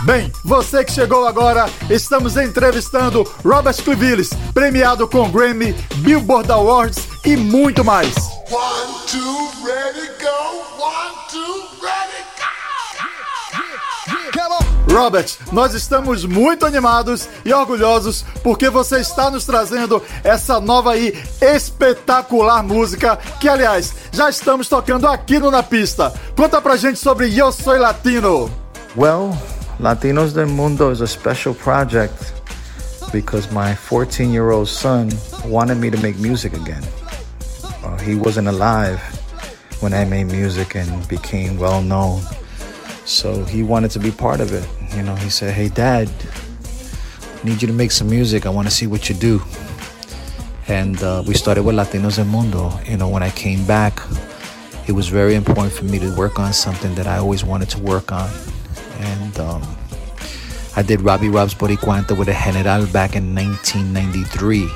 Bem, 0.03 0.31
você 0.43 0.83
que 0.83 0.91
chegou 0.91 1.27
agora, 1.27 1.69
estamos 1.87 2.35
entrevistando 2.35 3.23
Robert 3.45 3.75
Clevilles, 3.83 4.31
premiado 4.51 5.07
com 5.07 5.29
Grammy, 5.29 5.73
Billboard 5.97 6.51
Awards 6.51 7.07
e 7.23 7.37
muito 7.37 7.85
mais. 7.85 8.15
One, 8.49 8.93
two, 9.05 9.51
ready, 9.63 10.07
go. 10.19 10.83
One, 10.83 11.13
two, 11.29 11.67
ready, 11.83 12.23
go. 14.87 14.91
Robert, 14.91 15.37
nós 15.51 15.75
estamos 15.75 16.25
muito 16.25 16.65
animados 16.65 17.29
e 17.45 17.53
orgulhosos 17.53 18.25
porque 18.41 18.71
você 18.71 19.01
está 19.01 19.29
nos 19.29 19.45
trazendo 19.45 20.01
essa 20.23 20.59
nova 20.59 20.97
e 20.97 21.15
espetacular 21.39 22.63
música 22.63 23.19
que, 23.39 23.47
aliás, 23.47 23.93
já 24.11 24.31
estamos 24.31 24.67
tocando 24.67 25.07
aqui 25.07 25.37
no 25.37 25.51
Na 25.51 25.61
Pista. 25.61 26.11
Conta 26.35 26.59
pra 26.59 26.75
gente 26.75 26.97
sobre 26.97 27.37
Eu 27.39 27.51
Soy 27.51 27.77
Latino. 27.77 28.51
Well, 28.97 29.37
Latinos 29.81 30.35
del 30.35 30.45
Mundo 30.45 30.91
is 30.91 31.01
a 31.01 31.07
special 31.07 31.55
project 31.55 32.33
because 33.11 33.51
my 33.51 33.73
14 33.73 34.31
year 34.31 34.51
old 34.51 34.67
son 34.67 35.09
wanted 35.43 35.79
me 35.79 35.89
to 35.89 35.97
make 36.03 36.19
music 36.19 36.53
again. 36.53 36.83
Uh, 37.83 37.97
he 37.97 38.13
wasn't 38.13 38.47
alive 38.47 38.99
when 39.79 39.91
I 39.91 40.05
made 40.05 40.25
music 40.25 40.75
and 40.75 41.07
became 41.07 41.57
well 41.57 41.81
known. 41.81 42.21
So 43.05 43.43
he 43.45 43.63
wanted 43.63 43.89
to 43.91 43.99
be 43.99 44.11
part 44.11 44.39
of 44.39 44.53
it. 44.53 44.69
You 44.95 45.01
know, 45.01 45.15
he 45.15 45.31
said, 45.31 45.55
Hey, 45.55 45.69
dad, 45.69 46.11
I 47.41 47.43
need 47.43 47.63
you 47.63 47.67
to 47.67 47.73
make 47.73 47.89
some 47.89 48.07
music. 48.07 48.45
I 48.45 48.49
want 48.49 48.67
to 48.67 48.71
see 48.71 48.85
what 48.85 49.09
you 49.09 49.15
do. 49.15 49.41
And 50.67 51.01
uh, 51.01 51.23
we 51.25 51.33
started 51.33 51.63
with 51.63 51.73
Latinos 51.75 52.17
del 52.17 52.25
Mundo. 52.25 52.71
You 52.85 52.97
know, 52.97 53.09
when 53.09 53.23
I 53.23 53.31
came 53.31 53.65
back, 53.65 53.99
it 54.87 54.91
was 54.91 55.07
very 55.07 55.33
important 55.33 55.73
for 55.73 55.85
me 55.85 55.97
to 55.97 56.15
work 56.15 56.37
on 56.37 56.53
something 56.53 56.93
that 56.93 57.07
I 57.07 57.17
always 57.17 57.43
wanted 57.43 57.71
to 57.71 57.79
work 57.79 58.11
on 58.11 58.29
and 59.01 59.39
um, 59.39 59.61
I 60.75 60.81
did 60.81 61.01
Robbie 61.01 61.29
Rob's 61.29 61.53
Boricuanta 61.53 62.17
with 62.17 62.29
a 62.29 62.33
General 62.33 62.85
back 62.87 63.15
in 63.15 63.35
1993. 63.35 64.69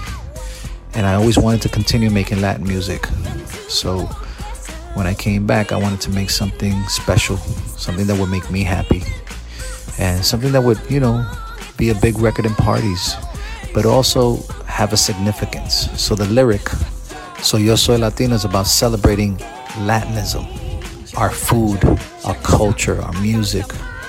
And 0.95 1.05
I 1.05 1.13
always 1.15 1.37
wanted 1.37 1.61
to 1.63 1.69
continue 1.69 2.09
making 2.09 2.41
Latin 2.41 2.65
music. 2.65 3.05
So 3.69 4.05
when 4.95 5.07
I 5.07 5.13
came 5.13 5.45
back, 5.45 5.71
I 5.71 5.77
wanted 5.77 6.01
to 6.01 6.09
make 6.11 6.29
something 6.29 6.73
special, 6.87 7.37
something 7.77 8.07
that 8.07 8.17
would 8.19 8.29
make 8.29 8.49
me 8.49 8.63
happy, 8.63 9.03
and 9.99 10.23
something 10.23 10.51
that 10.53 10.61
would, 10.61 10.79
you 10.89 10.99
know, 10.99 11.25
be 11.77 11.89
a 11.89 11.95
big 11.95 12.17
record 12.19 12.45
in 12.45 12.53
parties, 12.55 13.15
but 13.73 13.85
also 13.85 14.37
have 14.67 14.93
a 14.93 14.97
significance. 14.97 15.89
So 16.01 16.15
the 16.15 16.25
lyric, 16.25 16.67
So 17.41 17.57
Yo 17.57 17.75
Soy 17.75 17.97
Latino, 17.97 18.35
is 18.35 18.45
about 18.45 18.67
celebrating 18.67 19.37
Latinism, 19.85 20.45
our 21.17 21.29
food, 21.29 21.83
our 22.25 22.35
culture, 22.35 23.01
our 23.01 23.13
music, 23.21 23.65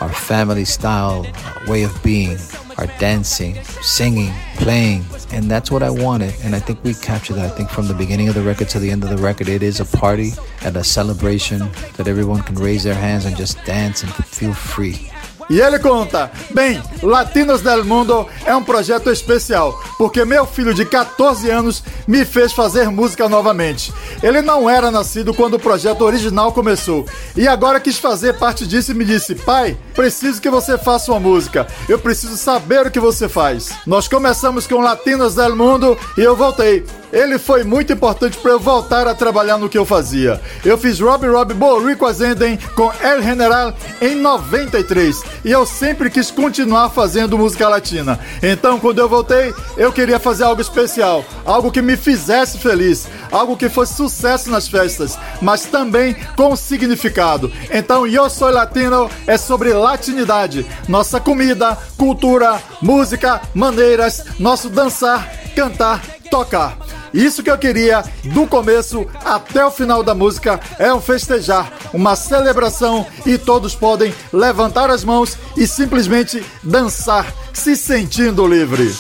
our 0.07 0.12
family 0.12 0.65
style, 0.65 1.27
way 1.66 1.83
of 1.83 2.03
being, 2.05 2.39
our 2.78 2.87
dancing, 3.01 3.57
singing, 3.83 4.33
playing. 4.55 5.05
And 5.33 5.51
that's 5.51 5.69
what 5.69 5.83
I 5.83 5.91
wanted. 5.91 6.33
And 6.45 6.55
I 6.55 6.61
think 6.61 6.83
we 6.85 6.95
captured 6.95 7.35
that. 7.35 7.47
I 7.47 7.49
think 7.49 7.70
from 7.70 7.89
the 7.89 7.95
beginning 7.95 8.28
of 8.28 8.37
the 8.37 8.43
record 8.43 8.69
to 8.69 8.78
the 8.78 8.89
end 8.91 9.03
of 9.03 9.11
the 9.11 9.19
record, 9.19 9.49
it 9.49 9.65
is 9.65 9.81
a 9.81 9.85
party 9.85 10.31
and 10.62 10.77
a 10.77 10.85
celebration 10.85 11.59
that 11.97 12.07
everyone 12.07 12.43
can 12.43 12.55
raise 12.55 12.85
their 12.85 12.95
hands 12.95 13.24
and 13.24 13.37
just 13.37 13.62
dance 13.65 14.05
and 14.05 14.15
feel 14.15 14.55
free. 14.55 15.11
E 15.48 15.60
ele 15.60 15.78
conta: 15.78 16.31
Bem, 16.51 16.82
Latinos 17.02 17.62
del 17.62 17.85
Mundo 17.85 18.27
é 18.44 18.55
um 18.55 18.64
projeto 18.64 19.10
especial, 19.10 19.81
porque 19.97 20.24
meu 20.24 20.47
filho 20.47 20.74
de 20.74 20.85
14 20.85 21.48
anos 21.51 21.82
me 22.06 22.24
fez 22.24 22.52
fazer 22.52 22.90
música 22.90 23.28
novamente. 23.28 23.93
Ele 24.23 24.43
não 24.43 24.68
era 24.68 24.90
nascido 24.90 25.32
quando 25.32 25.55
o 25.55 25.60
projeto 25.60 26.02
original 26.02 26.52
começou, 26.52 27.06
e 27.36 27.47
agora 27.47 27.81
quis 27.81 27.98
fazer 27.98 28.35
parte 28.35 28.66
disso 28.66 28.90
e 28.90 28.94
me 28.94 29.05
disse: 29.05 29.35
Pai, 29.35 29.77
preciso 29.94 30.40
que 30.40 30.51
você 30.51 30.77
faça 30.77 31.12
uma 31.12 31.20
música, 31.20 31.66
eu 31.89 31.98
preciso 31.98 32.36
saber 32.36 32.86
o 32.86 32.90
que 32.90 33.01
você 33.01 33.28
faz. 33.28 33.70
Nós 33.86 34.09
começamos 34.09 34.66
com 34.66 34.81
Latinos 34.81 35.35
del 35.35 35.55
Mundo 35.55 35.97
e 36.18 36.23
eu 36.23 36.35
voltei. 36.35 36.85
Ele 37.12 37.39
foi 37.39 37.62
muito 37.62 37.93
importante 37.93 38.36
para 38.36 38.51
eu 38.51 38.59
voltar 38.59 39.06
a 39.06 39.14
trabalhar 39.14 39.56
no 39.56 39.68
que 39.68 39.78
eu 39.78 39.86
fazia. 39.86 40.40
Eu 40.64 40.77
fiz 40.77 41.01
Robbie 41.01 41.28
Robbie 41.28 41.55
Borrico 41.55 42.05
Azenden 42.05 42.59
com 42.74 42.93
El 43.01 43.23
General 43.23 43.73
em 44.02 44.16
93 44.16 45.23
e 45.47 45.52
eu 45.52 45.64
sempre 45.64 46.10
quis 46.10 46.28
continuar 46.28 46.90
fazendo 46.90 47.39
música 47.39 47.68
latina. 47.68 48.18
Então, 48.43 48.81
quando 48.81 48.98
eu 48.98 49.09
voltei, 49.09 49.55
eu 49.77 49.93
queria 49.93 50.18
fazer 50.18 50.43
algo 50.43 50.60
especial, 50.60 51.24
algo 51.44 51.70
que 51.70 51.81
me 51.81 51.97
fizesse 51.97 52.59
feliz, 52.59 53.06
algo 53.31 53.56
que 53.56 53.68
fosse 53.68 53.94
sucesso 53.94 54.51
nas 54.51 54.66
festas, 54.66 55.16
mas 55.40 55.64
também 55.64 56.16
com 56.35 56.56
significado. 56.56 57.52
Então, 57.70 58.05
Eu 58.09 58.28
Soy 58.28 58.52
Latino 58.52 59.09
é 59.24 59.39
sobre 59.39 59.73
latinidade, 59.73 60.66
nossa 60.89 61.20
comida, 61.20 61.78
cultura, 61.97 62.60
música, 62.82 63.40
maneiras, 63.55 64.24
nosso 64.40 64.68
dançar, 64.68 65.31
cantar, 65.55 66.02
tocar. 66.28 66.77
Isso 67.16 67.43
que 67.43 67.51
eu 67.51 67.56
queria, 67.56 68.05
do 68.24 68.47
começo 68.47 69.06
até 69.24 69.64
o 69.64 69.70
final 69.70 70.02
da 70.02 70.14
música, 70.14 70.60
é 70.78 70.93
um 70.93 71.01
festejar, 71.01 71.72
uma 71.94 72.14
celebração 72.14 73.06
e 73.24 73.38
todos 73.38 73.74
podem 73.74 74.14
levantar 74.30 74.90
as 74.90 75.02
mãos 75.02 75.38
e 75.56 75.66
simplesmente 75.66 76.44
dançar, 76.62 77.26
se 77.55 77.74
sentindo 77.74 78.47
livre. 78.47 78.94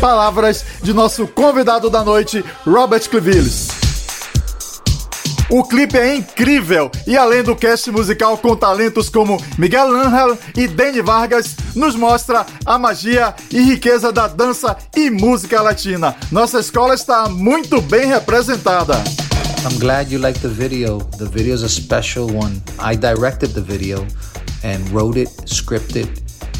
Palavras 0.00 0.64
de 0.82 0.94
nosso 0.94 1.26
convidado 1.26 1.90
da 1.90 2.02
noite, 2.02 2.42
Robert 2.64 3.06
Clevilles. 3.10 3.81
O 5.54 5.62
clipe 5.62 5.98
é 5.98 6.16
incrível 6.16 6.90
e 7.06 7.14
além 7.14 7.42
do 7.42 7.54
cast 7.54 7.90
musical 7.90 8.38
com 8.38 8.56
talentos 8.56 9.10
como 9.10 9.36
Miguel 9.58 9.94
Angel 9.94 10.38
e 10.56 10.66
Danny 10.66 11.02
Vargas, 11.02 11.54
nos 11.76 11.94
mostra 11.94 12.46
a 12.64 12.78
magia 12.78 13.34
e 13.50 13.60
riqueza 13.60 14.10
da 14.10 14.26
dança 14.26 14.74
e 14.96 15.10
música 15.10 15.60
latina. 15.60 16.16
Nossa 16.30 16.58
escola 16.58 16.94
está 16.94 17.28
muito 17.28 17.82
bem 17.82 18.06
representada. 18.06 18.94
I'm 19.66 19.78
glad 19.78 20.10
you 20.10 20.18
liked 20.18 20.40
the 20.40 20.48
video. 20.48 20.96
The 21.18 21.26
video 21.26 21.54
is 21.54 21.62
a 21.62 21.68
special 21.68 22.34
one. 22.34 22.62
I 22.78 22.96
directed 22.96 23.52
the 23.52 23.60
video 23.60 24.06
and 24.64 24.78
wrote 24.88 25.20
it, 25.20 25.28
scripted, 25.44 26.08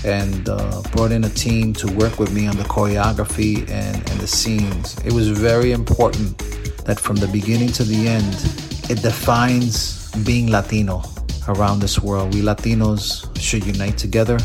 and 0.05 0.47
uh, 0.51 0.83
brought 0.91 1.13
in 1.13 1.25
a 1.25 1.31
team 1.31 1.73
to 1.81 1.87
work 1.95 2.19
with 2.19 2.31
me 2.35 2.47
on 2.47 2.59
the 2.59 2.65
choreography 2.65 3.67
and, 3.71 3.97
and 3.97 4.21
the 4.21 4.29
scenes. 4.29 4.99
It 5.03 5.15
was 5.15 5.29
very 5.29 5.73
important 5.73 6.37
that 6.85 7.01
from 7.01 7.17
the 7.17 7.29
beginning 7.29 7.73
to 7.73 7.85
the 7.85 8.07
end, 8.07 8.72
it 8.93 9.01
defines 9.01 10.11
being 10.23 10.51
Latino 10.51 11.03
around 11.49 11.81
this 11.81 11.99
world. 11.99 12.35
We 12.35 12.43
Latinos 12.43 13.25
should 13.41 13.65
unite 13.65 13.97
together 13.97 14.39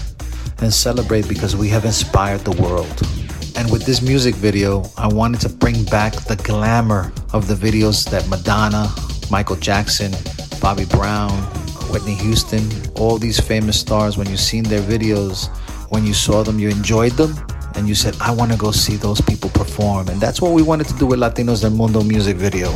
and 0.59 0.73
celebrate 0.73 1.27
because 1.27 1.53
we 1.57 1.67
have 1.67 1.83
inspired 1.83 2.41
the 2.45 2.55
world. 2.61 2.97
And 3.57 3.69
with 3.69 3.85
this 3.85 4.01
music 4.01 4.35
video, 4.35 4.89
I 4.97 5.07
wanted 5.07 5.41
to 5.41 5.49
bring 5.49 5.83
back 5.85 6.13
the 6.13 6.37
glamour 6.37 7.11
of 7.33 7.49
the 7.49 7.55
videos 7.55 8.09
that 8.09 8.25
Madonna, 8.29 8.87
Michael 9.29 9.57
Jackson, 9.57 10.13
Bobby 10.61 10.85
Brown, 10.85 11.31
Whitney 11.91 12.15
Houston, 12.15 12.63
all 12.95 13.17
these 13.17 13.41
famous 13.41 13.77
stars, 13.77 14.17
when 14.17 14.29
you 14.29 14.37
seen 14.37 14.63
their 14.63 14.81
videos, 14.81 15.49
when 15.91 16.05
you 16.05 16.13
saw 16.13 16.41
them, 16.43 16.57
you 16.57 16.69
enjoyed 16.69 17.13
them, 17.13 17.35
and 17.75 17.85
you 17.85 17.95
said, 17.95 18.15
I 18.21 18.31
want 18.31 18.53
to 18.53 18.57
go 18.57 18.71
see 18.71 18.95
those 18.95 19.19
people 19.19 19.49
perform. 19.49 20.07
And 20.07 20.21
that's 20.21 20.41
what 20.41 20.53
we 20.53 20.61
wanted 20.61 20.87
to 20.87 20.93
do 20.93 21.05
with 21.05 21.19
Latinos 21.19 21.61
del 21.61 21.71
Mundo 21.71 22.01
music 22.01 22.37
video. 22.37 22.71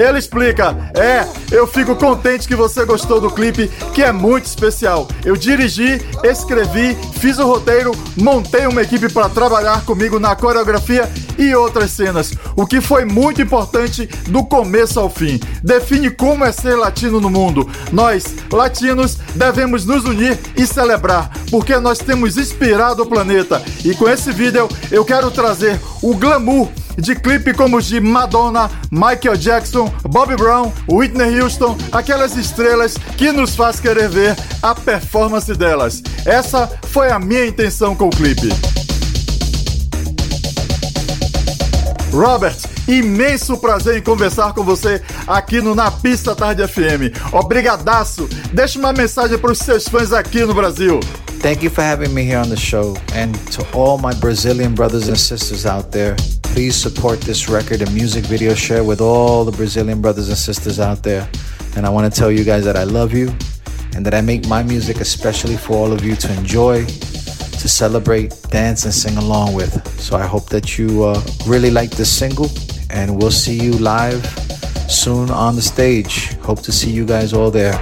Ele 0.00 0.18
explica: 0.18 0.74
É, 0.94 1.26
eu 1.54 1.66
fico 1.66 1.94
contente 1.94 2.48
que 2.48 2.54
você 2.54 2.86
gostou 2.86 3.20
do 3.20 3.30
clipe, 3.30 3.68
que 3.92 4.02
é 4.02 4.10
muito 4.10 4.46
especial. 4.46 5.06
Eu 5.22 5.36
dirigi, 5.36 6.00
escrevi, 6.24 6.96
fiz 7.18 7.38
o 7.38 7.46
roteiro, 7.46 7.92
montei 8.16 8.66
uma 8.66 8.80
equipe 8.80 9.12
para 9.12 9.28
trabalhar 9.28 9.84
comigo 9.84 10.18
na 10.18 10.34
coreografia 10.34 11.06
e 11.36 11.54
outras 11.54 11.90
cenas, 11.90 12.32
o 12.56 12.66
que 12.66 12.80
foi 12.80 13.04
muito 13.04 13.42
importante 13.42 14.06
do 14.28 14.42
começo 14.42 14.98
ao 14.98 15.10
fim. 15.10 15.38
Define 15.62 16.10
como 16.10 16.44
é 16.44 16.52
ser 16.52 16.76
latino 16.76 17.20
no 17.20 17.28
mundo. 17.28 17.68
Nós, 17.92 18.34
latinos, 18.50 19.18
devemos 19.34 19.84
nos 19.84 20.04
unir 20.04 20.38
e 20.56 20.66
celebrar, 20.66 21.30
porque 21.50 21.76
nós 21.76 21.98
temos 21.98 22.38
inspirado 22.38 23.02
o 23.02 23.06
planeta. 23.06 23.62
E 23.84 23.94
com 23.94 24.08
esse 24.08 24.32
vídeo 24.32 24.66
eu 24.90 25.04
quero 25.04 25.30
trazer 25.30 25.78
o 26.02 26.14
glamour 26.14 26.68
de 27.00 27.14
clipe 27.14 27.54
como 27.54 27.78
os 27.78 27.86
de 27.86 28.00
Madonna, 28.00 28.70
Michael 28.90 29.36
Jackson, 29.36 29.92
Bobby 30.02 30.36
Brown, 30.36 30.72
Whitney 30.88 31.40
Houston, 31.40 31.76
aquelas 31.92 32.36
estrelas 32.36 32.96
que 33.16 33.32
nos 33.32 33.56
faz 33.56 33.80
querer 33.80 34.08
ver 34.08 34.36
a 34.62 34.74
performance 34.74 35.52
delas. 35.54 36.02
Essa 36.24 36.70
foi 36.88 37.10
a 37.10 37.18
minha 37.18 37.46
intenção 37.46 37.94
com 37.94 38.08
o 38.08 38.10
clipe. 38.10 38.48
Robert, 42.12 42.56
imenso 42.88 43.56
prazer 43.58 43.98
em 43.98 44.02
conversar 44.02 44.52
com 44.52 44.64
você 44.64 45.00
aqui 45.26 45.60
no 45.60 45.74
Na 45.74 45.90
Pista 45.90 46.34
Tarde 46.34 46.66
FM. 46.66 47.32
Obrigadaço. 47.32 48.28
Deixa 48.52 48.78
uma 48.78 48.92
mensagem 48.92 49.38
para 49.38 49.52
os 49.52 49.58
seus 49.58 49.88
fãs 49.88 50.12
aqui 50.12 50.44
no 50.44 50.52
Brasil. 50.52 50.98
Thank 51.40 51.64
you 51.64 51.70
for 51.70 51.82
having 51.82 52.10
me 52.10 52.22
here 52.22 52.38
on 52.38 52.50
the 52.50 52.56
show. 52.56 52.96
And 53.14 53.32
to 53.52 53.64
all 53.72 53.96
my 53.96 54.12
Brazilian 54.14 54.74
brothers 54.74 55.08
and 55.08 55.16
sisters 55.16 55.64
out 55.64 55.90
there, 55.90 56.14
please 56.52 56.74
support 56.74 57.20
this 57.20 57.48
record 57.48 57.80
and 57.80 57.94
music 57.94 58.24
video 58.24 58.54
share 58.54 58.82
with 58.82 59.00
all 59.00 59.44
the 59.44 59.52
Brazilian 59.52 60.00
brothers 60.00 60.28
and 60.28 60.36
sisters 60.36 60.80
out 60.80 61.02
there. 61.02 61.28
And 61.76 61.86
I 61.86 61.90
want 61.90 62.12
to 62.12 62.20
tell 62.20 62.30
you 62.30 62.44
guys 62.44 62.64
that 62.64 62.76
I 62.76 62.82
love 62.82 63.14
you 63.14 63.28
and 63.94 64.04
that 64.04 64.14
I 64.14 64.20
make 64.20 64.46
my 64.48 64.62
music 64.62 65.00
especially 65.00 65.56
for 65.56 65.74
all 65.74 65.92
of 65.92 66.04
you 66.04 66.16
to 66.16 66.32
enjoy, 66.34 66.84
to 66.84 67.68
celebrate, 67.68 68.34
dance, 68.50 68.84
and 68.84 68.92
sing 68.92 69.16
along 69.16 69.54
with. 69.54 69.72
So 70.00 70.16
I 70.16 70.26
hope 70.26 70.48
that 70.48 70.76
you 70.76 71.04
uh, 71.04 71.22
really 71.46 71.70
like 71.70 71.90
this 71.90 72.12
single, 72.12 72.50
and 72.90 73.16
we'll 73.16 73.30
see 73.30 73.56
you 73.56 73.72
live 73.74 74.26
soon 74.90 75.30
on 75.30 75.54
the 75.54 75.62
stage. 75.62 76.34
Hope 76.38 76.62
to 76.62 76.72
see 76.72 76.90
you 76.90 77.06
guys 77.06 77.32
all 77.32 77.50
there. 77.50 77.80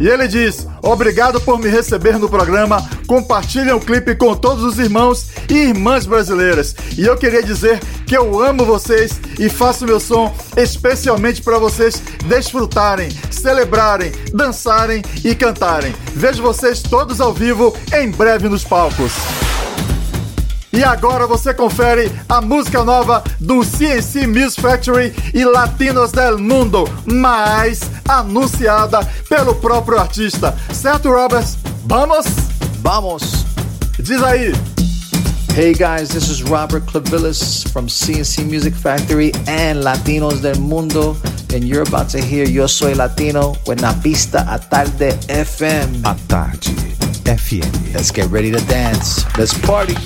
E 0.00 0.08
ele 0.08 0.26
diz: 0.26 0.66
Obrigado 0.82 1.40
por 1.42 1.58
me 1.58 1.68
receber 1.68 2.18
no 2.18 2.28
programa. 2.28 2.88
Compartilhem 3.06 3.74
o 3.74 3.80
clipe 3.80 4.14
com 4.14 4.34
todos 4.34 4.64
os 4.64 4.78
irmãos 4.78 5.26
e 5.48 5.54
irmãs 5.68 6.06
brasileiras. 6.06 6.74
E 6.96 7.04
eu 7.04 7.16
queria 7.16 7.42
dizer 7.42 7.78
que 8.06 8.16
eu 8.16 8.42
amo 8.42 8.64
vocês 8.64 9.20
e 9.38 9.48
faço 9.50 9.84
meu 9.84 10.00
som 10.00 10.34
especialmente 10.56 11.42
para 11.42 11.58
vocês 11.58 12.02
desfrutarem, 12.26 13.10
celebrarem, 13.30 14.10
dançarem 14.32 15.02
e 15.22 15.34
cantarem. 15.34 15.94
Vejo 16.14 16.42
vocês 16.42 16.80
todos 16.80 17.20
ao 17.20 17.34
vivo 17.34 17.76
em 17.92 18.10
breve 18.10 18.48
nos 18.48 18.64
palcos. 18.64 19.12
E 20.72 20.84
agora 20.84 21.26
você 21.26 21.52
confere 21.52 22.12
a 22.28 22.40
música 22.40 22.84
nova 22.84 23.24
do 23.40 23.64
CNC 23.64 24.26
Music 24.26 24.60
Factory 24.60 25.12
e 25.34 25.44
Latinos 25.44 26.12
del 26.12 26.38
Mundo, 26.38 26.88
mais 27.06 27.80
anunciada 28.08 29.00
pelo 29.28 29.56
próprio 29.56 29.98
artista. 29.98 30.56
Certo, 30.72 31.10
Roberts? 31.10 31.58
Vamos? 31.86 32.26
Vamos! 32.82 33.44
Diz 33.98 34.22
aí. 34.22 34.52
Hey 35.56 35.74
guys, 35.74 36.10
this 36.10 36.30
is 36.30 36.44
Robert 36.44 36.86
Clavillis 36.86 37.64
from 37.72 37.88
CNC 37.88 38.44
Music 38.44 38.72
Factory 38.72 39.32
and 39.48 39.82
Latinos 39.82 40.40
del 40.40 40.60
Mundo, 40.60 41.16
and 41.52 41.64
you're 41.64 41.82
about 41.82 42.08
to 42.10 42.20
hear 42.20 42.48
Yo 42.48 42.68
Soy 42.68 42.94
Latino 42.94 43.56
with 43.66 43.82
Na 43.82 43.92
Pista 44.00 44.46
a 44.48 44.60
Tarde 44.60 45.18
FM. 45.28 46.04
A 46.04 46.16
Tarde 46.28 46.70
FM. 47.24 47.92
Let's 47.92 48.12
get 48.12 48.30
ready 48.30 48.52
to 48.52 48.64
dance. 48.66 49.24
Let's 49.36 49.52
party. 49.66 49.96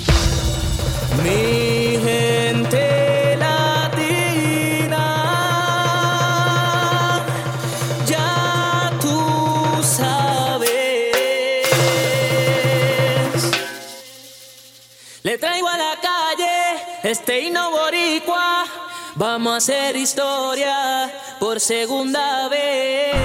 Vamos 19.17 19.53
a 19.53 19.57
hacer 19.57 19.95
historia 19.95 21.11
por 21.39 21.59
segunda 21.59 22.47
vez. 22.49 23.15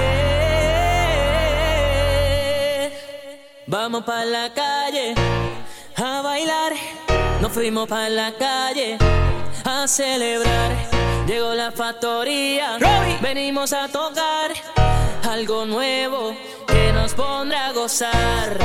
Vamos 3.67 4.03
para 4.03 4.25
la 4.25 4.53
calle 4.53 5.13
a 5.95 6.21
bailar. 6.21 7.00
Nos 7.51 7.57
fuimos 7.57 7.85
para 7.89 8.07
la 8.07 8.31
calle 8.31 8.97
a 9.65 9.85
celebrar. 9.85 10.71
Llegó 11.27 11.53
la 11.53 11.69
factoría, 11.73 12.77
venimos 13.21 13.73
a 13.73 13.89
tocar 13.89 14.53
algo 15.29 15.65
nuevo 15.65 16.33
que 16.65 16.93
nos 16.93 17.13
pondrá 17.13 17.67
a 17.67 17.73
gozar. 17.73 18.57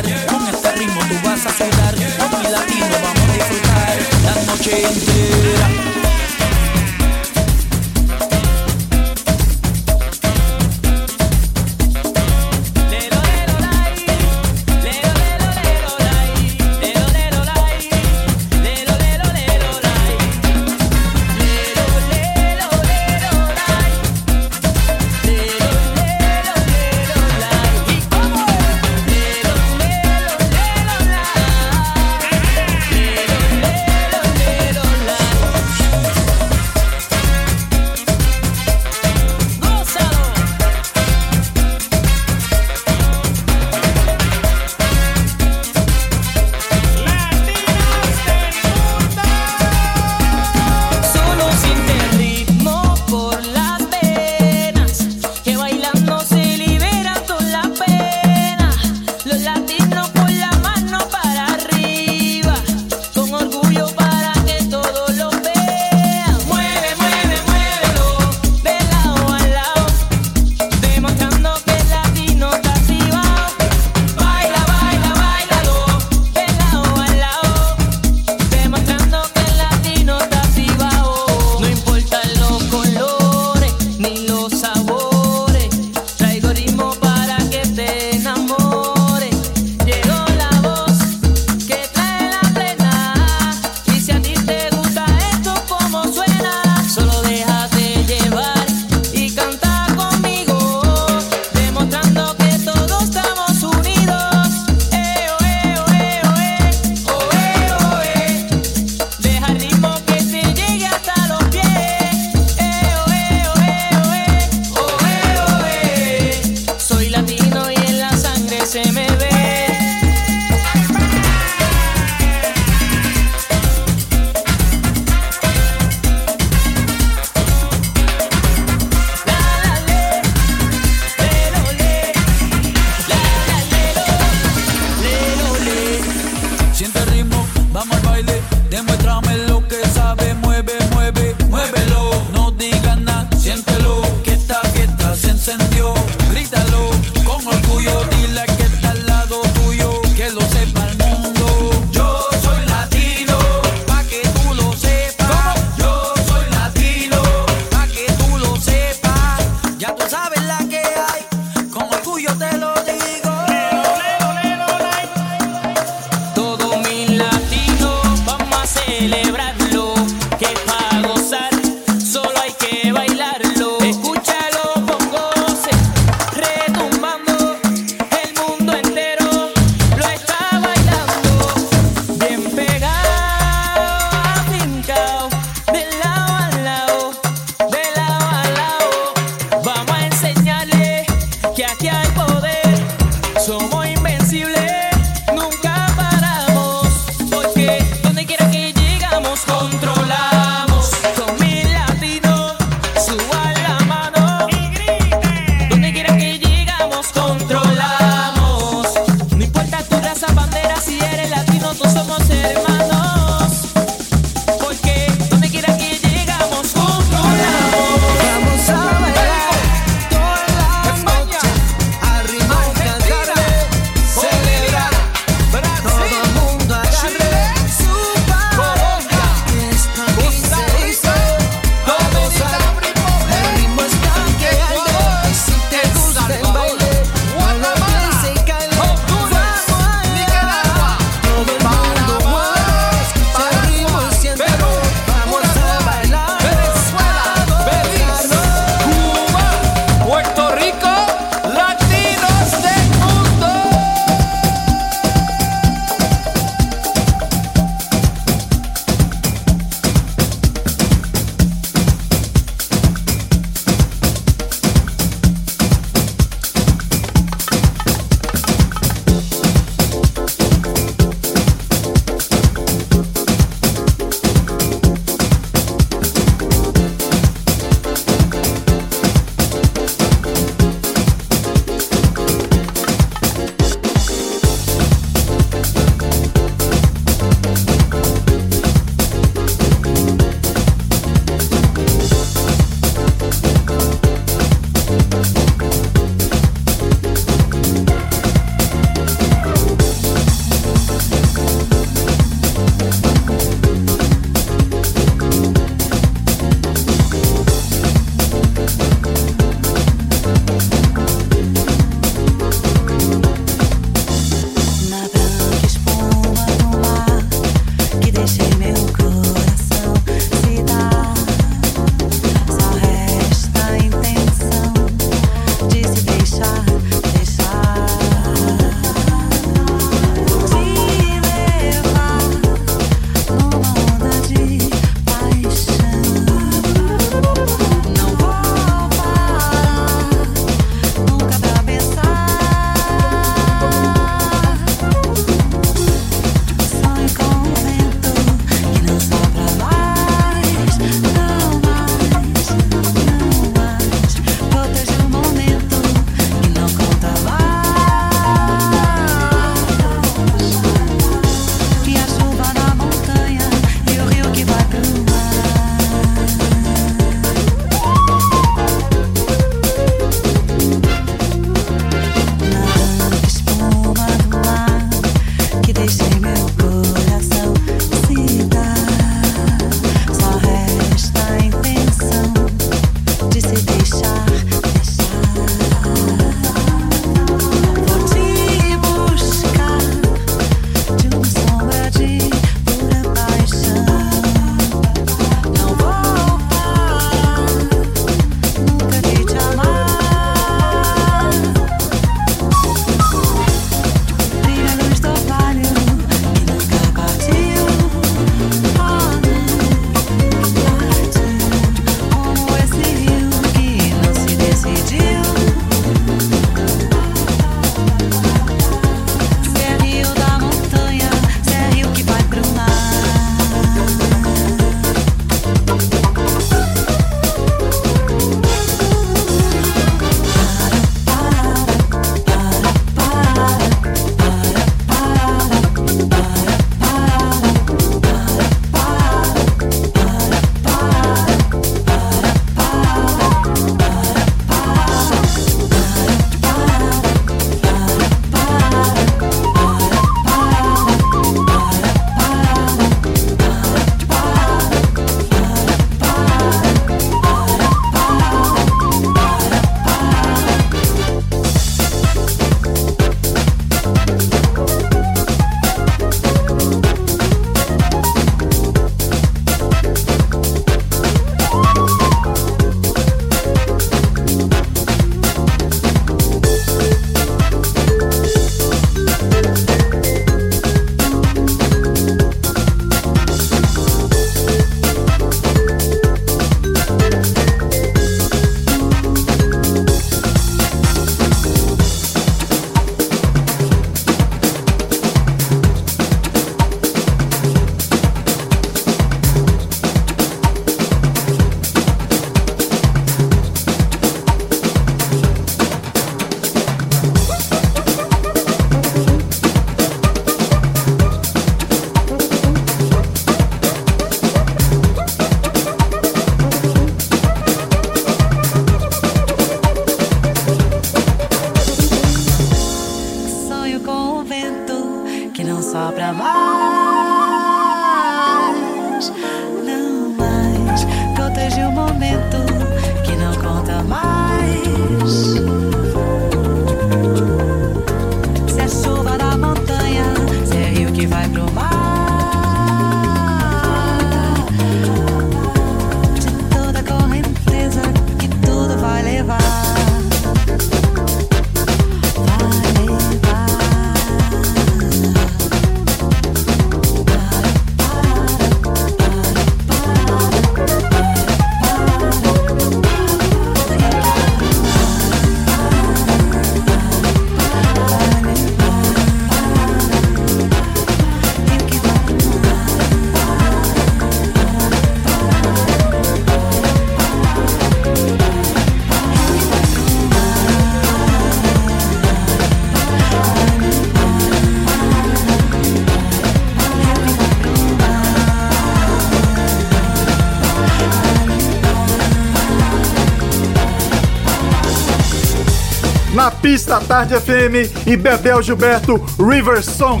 Pista 596.46 596.78
Tarde 596.78 597.12
FM 597.18 597.88
e 597.88 597.96
Bebel 597.96 598.40
Gilberto 598.40 599.04
River 599.18 599.64
Song. 599.64 600.00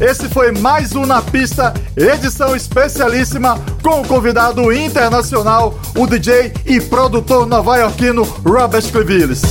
Esse 0.00 0.28
foi 0.28 0.50
mais 0.50 0.96
um 0.96 1.06
Na 1.06 1.22
Pista, 1.22 1.72
edição 1.96 2.56
especialíssima 2.56 3.56
com 3.84 4.00
o 4.00 4.04
convidado 4.08 4.72
internacional, 4.72 5.78
o 5.96 6.08
DJ 6.08 6.52
e 6.66 6.80
produtor 6.80 7.46
nova-iorquino 7.46 8.24
Robert 8.44 8.82
Clevilles. 8.90 9.42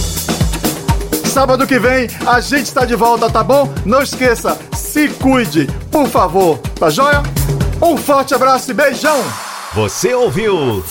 Sábado 1.24 1.66
que 1.66 1.80
vem 1.80 2.10
a 2.28 2.42
gente 2.42 2.66
está 2.66 2.84
de 2.84 2.98
volta, 2.98 3.30
tá 3.30 3.42
bom? 3.42 3.74
Não 3.86 4.02
esqueça, 4.02 4.60
se 4.76 5.08
cuide, 5.08 5.68
por 5.90 6.10
favor, 6.10 6.58
tá 6.78 6.90
joia? 6.90 7.24
Um 7.82 7.96
forte 7.96 8.36
abraço 8.36 8.72
e 8.72 8.74
beijão! 8.74 9.24
Você 9.74 10.14
ouviu? 10.14 10.84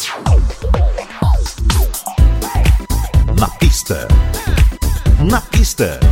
Pista. 5.77 6.04